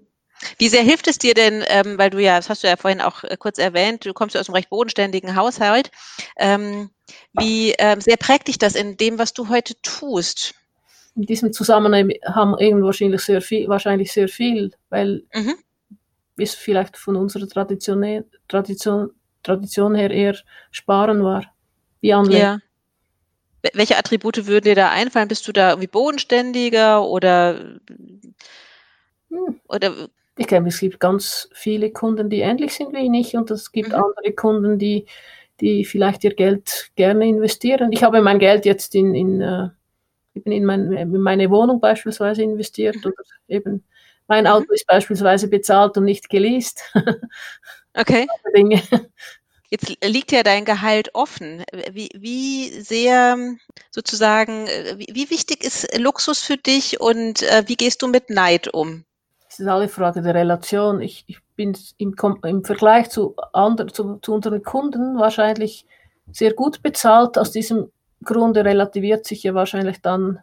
[0.57, 2.99] Wie sehr hilft es dir denn, ähm, weil du ja, das hast du ja vorhin
[2.99, 5.91] auch äh, kurz erwähnt, du kommst ja aus einem recht bodenständigen Haushalt.
[6.37, 6.89] Ähm,
[7.33, 10.55] wie ähm, sehr prägt dich das in dem, was du heute tust?
[11.15, 15.53] In diesem Zusammenhang haben irgendwo wahrscheinlich sehr viel, wahrscheinlich sehr viel weil mhm.
[16.37, 19.11] es vielleicht von unserer Tradition, Tradition,
[19.43, 20.35] Tradition her eher
[20.71, 21.45] Sparen war,
[22.01, 22.61] wie Anlegen.
[23.73, 25.27] Welche Attribute würden dir da einfallen?
[25.27, 27.79] Bist du da irgendwie bodenständiger oder,
[29.29, 29.59] hm.
[29.67, 33.71] oder ich glaube, es gibt ganz viele Kunden, die ähnlich sind wie ich und es
[33.71, 33.95] gibt mhm.
[33.95, 35.05] andere Kunden, die,
[35.61, 37.91] die vielleicht ihr Geld gerne investieren.
[37.93, 39.69] Ich habe mein Geld jetzt in, in, uh,
[40.33, 43.05] in, mein, in meine Wohnung beispielsweise investiert mhm.
[43.05, 43.83] oder eben
[44.27, 44.49] mein mhm.
[44.49, 46.83] Auto ist beispielsweise bezahlt und nicht geleast.
[47.93, 48.27] Okay.
[48.55, 48.81] Dinge.
[49.75, 51.63] Jetzt liegt ja dein Gehalt offen.
[51.91, 53.37] Wie, wie sehr
[53.91, 58.73] sozusagen, wie, wie, wichtig ist Luxus für dich und äh, wie gehst du mit Neid
[58.73, 59.03] um?
[59.49, 61.01] Das ist alle Frage der Relation.
[61.01, 65.85] Ich, ich bin im, im Vergleich zu, anderen, zu, zu unseren Kunden wahrscheinlich
[66.31, 67.37] sehr gut bezahlt.
[67.37, 67.91] Aus diesem
[68.23, 70.39] Grunde relativiert sich ja wahrscheinlich dann,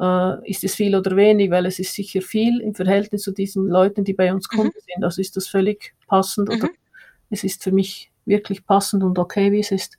[0.00, 3.66] äh, ist es viel oder wenig, weil es ist sicher viel im Verhältnis zu diesen
[3.66, 4.56] Leuten, die bei uns mhm.
[4.56, 4.92] Kunden mhm.
[4.94, 5.04] sind.
[5.04, 6.54] Also ist das völlig passend mhm.
[6.54, 6.68] oder
[7.28, 9.98] es ist für mich wirklich passend und okay, wie es ist,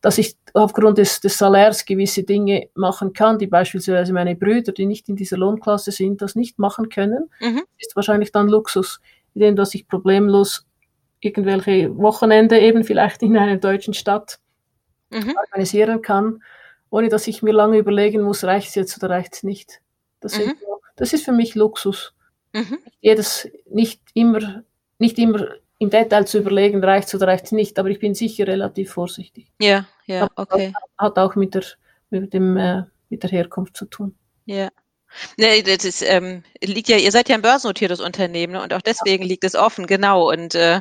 [0.00, 4.86] dass ich aufgrund des, des Salärs gewisse Dinge machen kann, die beispielsweise meine Brüder, die
[4.86, 7.62] nicht in dieser Lohnklasse sind, das nicht machen können, mhm.
[7.78, 9.00] ist wahrscheinlich dann Luxus,
[9.34, 10.66] indem dass ich problemlos
[11.20, 14.38] irgendwelche Wochenende eben vielleicht in einer deutschen Stadt
[15.10, 15.34] mhm.
[15.36, 16.42] organisieren kann,
[16.90, 19.80] ohne dass ich mir lange überlegen muss, reicht es jetzt oder reicht es nicht.
[20.20, 20.42] Das, mhm.
[20.42, 20.56] sind,
[20.96, 22.14] das, ist für mich Luxus.
[22.52, 22.78] Mhm.
[23.00, 24.62] Jedes nicht immer,
[24.98, 25.46] nicht immer
[25.82, 28.92] im Detail zu überlegen, reicht es oder reicht es nicht, aber ich bin sicher relativ
[28.92, 29.48] vorsichtig.
[29.60, 30.72] Ja, ja, okay.
[30.74, 31.64] Hat, hat auch mit der,
[32.10, 34.14] mit, dem, äh, mit der Herkunft zu tun.
[34.44, 34.68] Ja.
[35.36, 38.62] Nee, das ist, ähm, liegt ja, ihr seid ja ein börsennotiertes Unternehmen ne?
[38.62, 40.30] und auch deswegen liegt es offen, genau.
[40.30, 40.80] Und äh,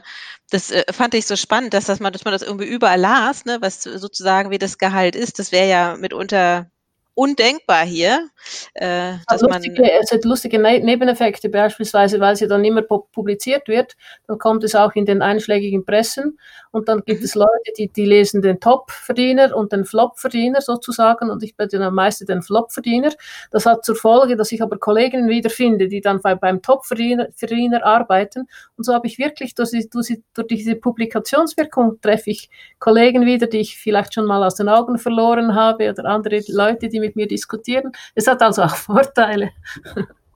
[0.52, 3.44] das äh, fand ich so spannend, dass, das man, dass man das irgendwie überall las,
[3.44, 5.40] ne, was sozusagen wie das Gehalt ist.
[5.40, 6.71] Das wäre ja mitunter
[7.14, 8.30] undenkbar hier.
[8.74, 13.68] Äh, dass lustige, man es hat lustige ne Nebeneffekte, beispielsweise, weil sie dann immer publiziert
[13.68, 13.96] wird,
[14.28, 16.40] dann kommt es auch in den einschlägigen Pressen
[16.72, 17.26] und dann gibt mhm.
[17.26, 21.84] es Leute, die, die lesen den Top-Verdiener und den Flop-Verdiener sozusagen und ich bin dann
[21.84, 23.12] am meisten den Flop-Verdiener.
[23.52, 27.86] Das hat zur Folge, dass ich aber Kolleginnen wiederfinde, die dann bei, beim Top-Verdiener Verdiener
[27.86, 28.48] arbeiten
[28.78, 32.50] und so habe ich wirklich durch, durch, durch diese Publikationswirkung treffe ich
[32.80, 36.88] Kollegen wieder, die ich vielleicht schon mal aus den Augen verloren habe oder andere Leute,
[36.88, 37.92] die mit mir diskutieren.
[38.16, 39.52] Es hat also auch Vorteile.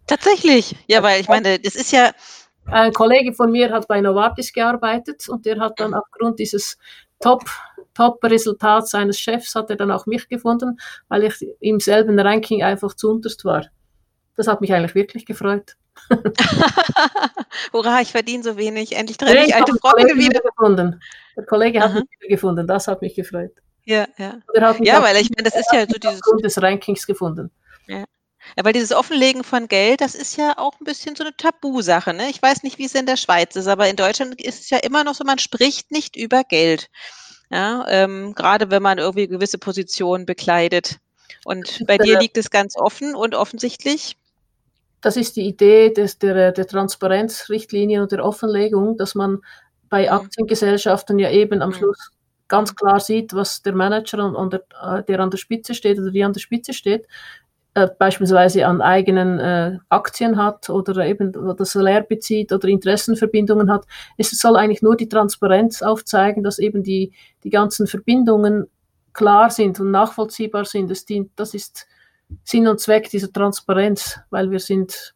[0.07, 2.11] Tatsächlich, ja, weil ich meine, das ist ja.
[2.67, 6.77] Ein Kollege von mir hat bei Novartis gearbeitet und der hat dann aufgrund dieses
[7.19, 7.43] Top,
[7.93, 12.93] Top-Resultats seines Chefs hat er dann auch mich gefunden, weil ich im selben Ranking einfach
[12.95, 13.65] zu unterst war.
[14.35, 15.75] Das hat mich eigentlich wirklich gefreut.
[17.73, 18.95] Hurra, ich verdiene so wenig.
[18.95, 20.41] Endlich treffe ich alte Freunde wieder.
[20.41, 21.01] Gefunden.
[21.37, 21.99] Der Kollege hat Aha.
[21.99, 22.67] mich wieder gefunden.
[22.67, 23.53] Das hat mich gefreut.
[23.85, 24.39] Ja, ja.
[24.81, 26.21] ja, weil ich meine, das ist ja so dieses.
[26.21, 27.51] Grund des Rankings gefunden.
[27.87, 27.99] Ja.
[27.99, 28.65] ja.
[28.65, 32.13] weil dieses Offenlegen von Geld, das ist ja auch ein bisschen so eine Tabusache.
[32.13, 32.29] Ne?
[32.29, 34.79] Ich weiß nicht, wie es in der Schweiz ist, aber in Deutschland ist es ja
[34.79, 36.89] immer noch so, man spricht nicht über Geld.
[37.51, 40.97] Ja, ähm, gerade wenn man irgendwie gewisse Positionen bekleidet.
[41.43, 44.17] Und bei dir liegt es ganz offen und offensichtlich.
[45.01, 49.43] Das ist die Idee des, der, der Transparenzrichtlinie und der Offenlegung, dass man
[49.89, 50.13] bei mhm.
[50.13, 51.75] Aktiengesellschaften ja eben am mhm.
[51.75, 52.09] Schluss
[52.47, 56.11] ganz klar sieht, was der Manager, an der, äh, der an der Spitze steht oder
[56.11, 57.07] die an der Spitze steht,
[57.73, 63.85] äh, beispielsweise an eigenen äh, Aktien hat oder eben das Salär bezieht oder Interessenverbindungen hat.
[64.17, 67.11] Es soll eigentlich nur die Transparenz aufzeigen, dass eben die,
[67.43, 68.67] die ganzen Verbindungen
[69.11, 70.89] klar sind und nachvollziehbar sind.
[70.89, 71.87] Das, dient, das ist
[72.43, 75.13] Sinn und Zweck dieser Transparenz, weil wir sind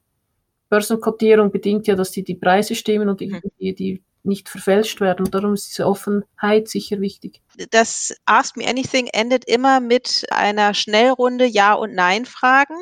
[0.70, 3.42] Börsenkotierung bedingt ja, dass die, die Preise stimmen und die, mhm.
[3.60, 5.26] die, die nicht verfälscht werden.
[5.26, 7.42] Und darum ist diese Offenheit sicher wichtig.
[7.72, 12.76] Das Ask Me Anything endet immer mit einer Schnellrunde Ja- und Nein-Fragen.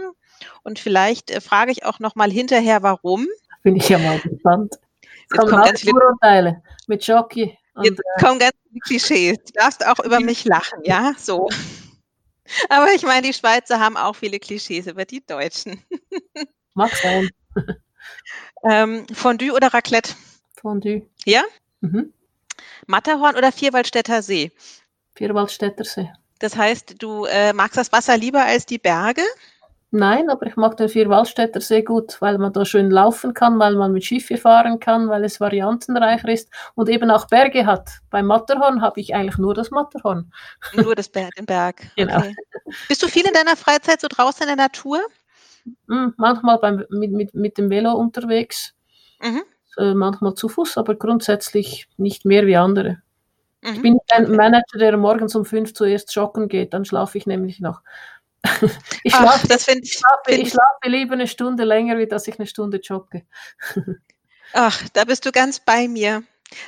[0.64, 3.28] Und vielleicht äh, frage ich auch nochmal hinterher, warum.
[3.64, 4.76] Bin ich ja mal gespannt.
[5.02, 7.58] Jetzt kommen ganz viele Urteile mit Jockey.
[7.84, 9.38] Jetzt äh, kommen ganz viele Klischees.
[9.46, 11.14] Du darfst auch über mich lachen, ja?
[11.18, 11.50] So.
[12.70, 15.84] Aber ich meine, die Schweizer haben auch viele Klischees über die Deutschen.
[16.74, 17.30] Mag sein.
[18.64, 20.14] ähm, Fondue oder Raclette?
[20.58, 21.08] Fondue.
[21.26, 21.44] Ja?
[21.82, 22.14] Mhm.
[22.88, 24.52] Matterhorn oder Vierwaldstätter See?
[25.16, 26.12] Vierwaldstätter See.
[26.40, 29.24] Das heißt, du äh, magst das Wasser lieber als die Berge?
[29.90, 33.76] Nein, aber ich mag den Vierwaldstätter See gut, weil man da schön laufen kann, weil
[33.76, 37.90] man mit Schiffe fahren kann, weil es variantenreicher ist und eben auch Berge hat.
[38.10, 40.32] Beim Matterhorn habe ich eigentlich nur das Matterhorn.
[40.74, 41.88] Nur das Berg, den Berg.
[41.96, 42.18] Genau.
[42.18, 42.36] Okay.
[42.90, 45.00] Bist du viel in deiner Freizeit so draußen in der Natur?
[45.88, 48.74] Hm, manchmal beim, mit, mit, mit dem Velo unterwegs.
[49.22, 49.44] Mhm
[49.78, 53.02] äh, manchmal zu Fuß, aber grundsätzlich nicht mehr wie andere.
[53.62, 53.74] Mhm.
[53.74, 57.60] Ich bin ein Manager, der morgens um fünf zuerst joggen geht, dann schlafe ich nämlich
[57.60, 57.82] noch.
[59.04, 62.08] ich, schlafe, Ach, das find, ich, schlafe, find ich schlafe lieber eine Stunde länger, wie
[62.08, 63.24] dass ich eine Stunde jogge.
[64.54, 66.24] Ach, da bist du ganz bei mir.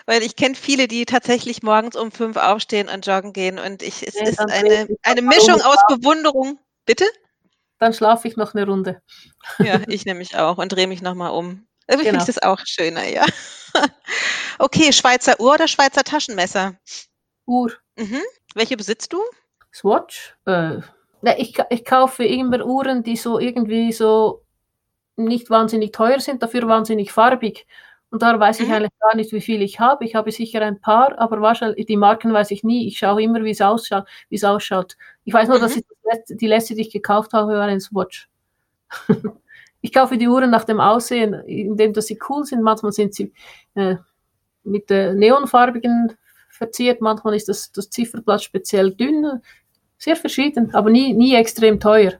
[0.05, 3.59] Weil ich kenne viele, die tatsächlich morgens um fünf aufstehen und joggen gehen.
[3.59, 6.59] Und ich, es ja, ist eine, eine Mischung aus Bewunderung.
[6.85, 7.05] Bitte?
[7.77, 9.01] Dann schlafe ich noch eine Runde.
[9.57, 11.65] Ja, ich nämlich auch und drehe mich nochmal um.
[11.89, 12.19] Irgendwie genau.
[12.19, 13.25] finde ich das auch schöner, ja.
[14.59, 16.75] okay, Schweizer Uhr oder Schweizer Taschenmesser?
[17.47, 17.73] Uhr.
[17.97, 18.21] Mhm.
[18.53, 19.19] Welche besitzt du?
[19.73, 20.35] Swatch.
[20.45, 20.81] Äh,
[21.37, 24.43] ich, ich kaufe immer Uhren, die so irgendwie so
[25.15, 27.65] nicht wahnsinnig teuer sind, dafür wahnsinnig farbig.
[28.11, 28.75] Und da weiß ich mhm.
[28.75, 30.05] eigentlich gar nicht, wie viel ich habe.
[30.05, 32.87] Ich habe sicher ein paar, aber wahrscheinlich die Marken weiß ich nie.
[32.87, 34.05] Ich schaue immer, wie es ausschaut.
[34.29, 34.95] Wie es ausschaut.
[35.25, 35.61] Ich weiß nur, mhm.
[35.61, 35.83] dass ich
[36.29, 38.29] die letzte, die ich gekauft habe, war ein Swatch.
[39.81, 42.61] ich kaufe die Uhren nach dem Aussehen, indem dass sie cool sind.
[42.61, 43.31] Manchmal sind sie
[43.75, 43.95] äh,
[44.63, 46.13] mit äh, neonfarbigen
[46.49, 49.41] verziert, manchmal ist das, das Zifferblatt speziell dünn.
[49.97, 52.13] Sehr verschieden, aber nie, nie extrem teuer,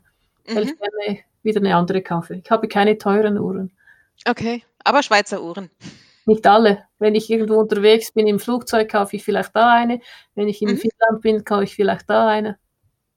[0.48, 0.56] mhm.
[0.56, 2.36] weil ich gerne wieder eine andere kaufe.
[2.36, 3.72] Ich habe keine teuren Uhren.
[4.28, 5.70] Okay, aber Schweizer Uhren.
[6.26, 6.84] nicht alle.
[7.00, 10.00] Wenn ich irgendwo unterwegs bin im Flugzeug, kaufe ich vielleicht da eine.
[10.36, 10.78] Wenn ich in Mhm.
[10.78, 12.58] Finnland bin, kaufe ich vielleicht da eine.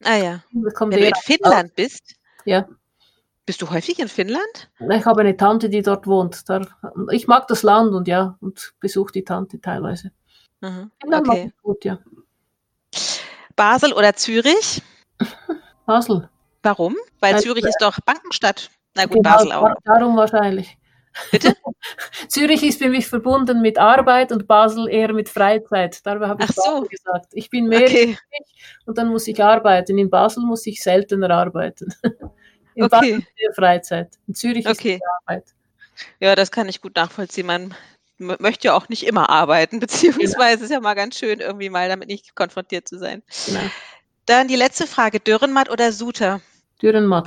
[0.05, 0.43] Ah ja.
[0.53, 2.15] Wenn du in auf- Finnland bist,
[2.45, 2.67] Ja.
[3.47, 4.71] Bist du häufig in Finnland?
[4.91, 6.49] Ich habe eine Tante, die dort wohnt.
[6.49, 6.63] Da,
[7.11, 10.13] ich mag das Land und ja, und besuche die Tante teilweise.
[10.61, 10.91] Mhm.
[11.01, 11.53] Finnland mag Okay.
[11.57, 11.99] ich gut, ja.
[13.57, 14.83] Basel oder Zürich?
[15.87, 16.29] Basel.
[16.63, 16.97] Warum?
[17.21, 18.71] Weil Weil- Zürich ist doch Bankenstadt.
[18.95, 19.63] Na gut, Genau, Basel auch.
[19.65, 20.77] dar- Darum wahrscheinlich.
[21.31, 21.55] Bitte?
[22.29, 26.01] Zürich ist für mich verbunden mit Arbeit und Basel eher mit Freizeit.
[26.07, 26.83] Darüber habe ich Ach so.
[26.83, 27.27] Gesagt.
[27.33, 28.17] Ich bin mehr Okay,
[28.87, 29.99] und dann muss ich arbeiten.
[29.99, 31.93] In Basel muss ich seltener arbeiten.
[32.75, 33.17] In okay.
[33.17, 34.11] ist eher Freizeit.
[34.27, 35.01] In Zürich ist Okay.
[35.03, 35.45] es Arbeit.
[36.21, 37.47] Ja, das kann ich gut nachvollziehen.
[37.47, 37.75] Man
[38.19, 42.09] möchte ja auch nicht immer arbeiten, beziehungsweise ist ja mal ganz schön, irgendwie mal damit
[42.09, 43.23] nicht konfrontiert zu sein.
[43.47, 43.61] Genau.
[44.27, 46.41] Dann die letzte Frage: Dürrenmatt oder Suter?
[46.81, 47.27] Dürrenmatt.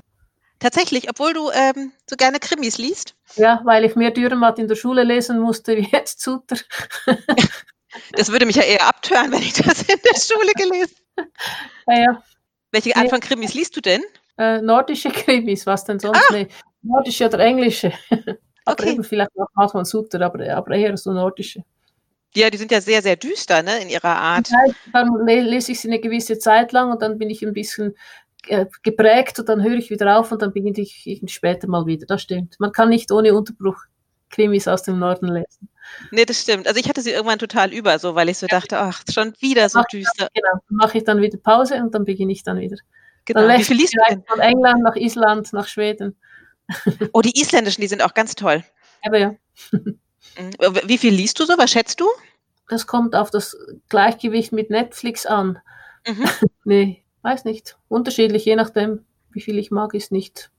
[0.59, 3.13] Tatsächlich, obwohl du ähm, so gerne Krimis liest.
[3.35, 6.57] Ja, weil ich mehr Dürrenmatt in der Schule lesen musste wie jetzt Suter.
[8.11, 10.97] Das würde mich ja eher abtören, wenn ich das in der Schule gelesen
[11.87, 12.23] Ja, ja.
[12.71, 14.03] Welche Art von Krimis liest du denn?
[14.37, 16.29] Äh, nordische Krimis, was denn sonst?
[16.31, 16.47] Nee,
[16.81, 17.91] nordische oder englische.
[18.65, 18.93] aber Okay.
[18.93, 21.63] eben vielleicht auch manchmal Suter, aber, aber eher so nordische.
[22.35, 24.49] Ja, die sind ja sehr, sehr düster, ne, in ihrer Art.
[24.49, 24.57] Ja,
[24.91, 27.95] dann le- lese ich sie eine gewisse Zeit lang und dann bin ich ein bisschen
[28.47, 32.05] äh, geprägt und dann höre ich wieder auf und dann beginne ich später mal wieder.
[32.07, 32.55] Das stimmt.
[32.59, 33.77] Man kann nicht ohne Unterbruch
[34.29, 35.69] Krimis aus dem Norden lesen.
[36.11, 36.67] Nee, das stimmt.
[36.67, 39.69] Also ich hatte sie irgendwann total über, so weil ich so dachte, ach, schon wieder
[39.69, 40.27] so düster.
[40.33, 40.49] Genau.
[40.67, 42.77] Dann mache ich dann wieder Pause und dann beginne ich dann wieder.
[43.25, 43.41] Genau.
[43.41, 44.23] Dann Wie lässt viel liest du denn?
[44.27, 46.15] von England nach Island, nach Schweden.
[47.13, 48.63] Oh, die isländischen, die sind auch ganz toll.
[49.03, 49.35] Aber ja,
[49.71, 49.99] Mhm.
[50.85, 51.53] Wie viel liest du so?
[51.57, 52.05] Was schätzt du?
[52.67, 53.55] das kommt auf das
[53.89, 55.59] Gleichgewicht mit Netflix an.
[56.07, 56.25] Mhm.
[56.65, 57.77] Nee, weiß nicht.
[57.89, 60.49] Unterschiedlich, je nachdem, wie viel ich mag, ist nicht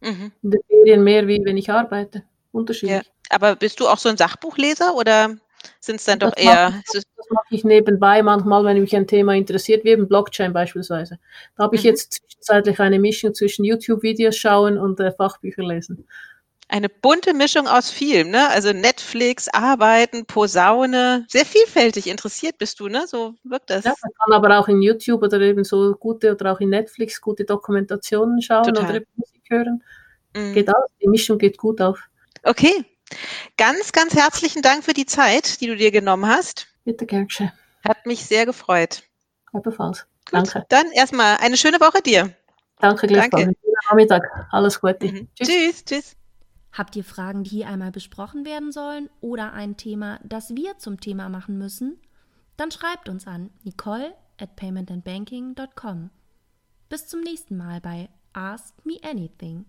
[0.00, 0.32] Mhm.
[0.42, 2.18] in den Ferien mehr, wie wenn ich arbeite.
[2.20, 2.24] Ja.
[2.52, 3.12] Unterschiedlich.
[3.30, 5.36] Aber bist du auch so ein Sachbuchleser oder
[5.80, 6.70] sind es dann doch Das eher.
[6.70, 10.52] mache ich, das mache ich nebenbei manchmal, wenn mich ein Thema interessiert, wie eben Blockchain
[10.52, 11.18] beispielsweise.
[11.56, 11.88] Da habe ich Mhm.
[11.90, 16.06] jetzt zwischenzeitlich eine Mischung zwischen YouTube-Videos schauen und äh, Fachbücher lesen.
[16.68, 18.48] Eine bunte Mischung aus vielem, ne?
[18.48, 23.04] Also Netflix, Arbeiten, Posaune, sehr vielfältig interessiert bist du, ne?
[23.06, 23.84] So wirkt das.
[23.84, 27.20] Ja, man kann aber auch in YouTube oder eben so gute oder auch in Netflix
[27.20, 28.90] gute Dokumentationen schauen Total.
[28.90, 29.82] oder Musik hören.
[30.34, 30.54] Mhm.
[30.54, 30.90] Geht aus.
[31.02, 32.00] Die Mischung geht gut auf.
[32.42, 32.84] Okay.
[33.56, 36.66] Ganz, ganz herzlichen Dank für die Zeit, die du dir genommen hast.
[36.84, 37.52] Bitte gern geschehen.
[37.86, 39.02] Hat mich sehr gefreut.
[39.54, 40.06] Ebenfalls.
[40.30, 40.66] Gut, Danke.
[40.68, 42.34] dann erstmal eine schöne Woche dir.
[42.80, 43.30] Danke gleichfalls.
[43.30, 43.46] Danke.
[43.46, 44.48] Einen schönen Nachmittag.
[44.50, 45.06] Alles Gute.
[45.06, 45.28] Mhm.
[45.36, 45.48] Tschüss.
[45.48, 46.16] Tschüss, tschüss.
[46.72, 51.00] Habt ihr Fragen, die hier einmal besprochen werden sollen oder ein Thema, das wir zum
[51.00, 52.00] Thema machen müssen?
[52.56, 56.10] Dann schreibt uns an nicole at paymentandbanking.com.
[56.88, 59.66] Bis zum nächsten Mal bei Ask Me Anything.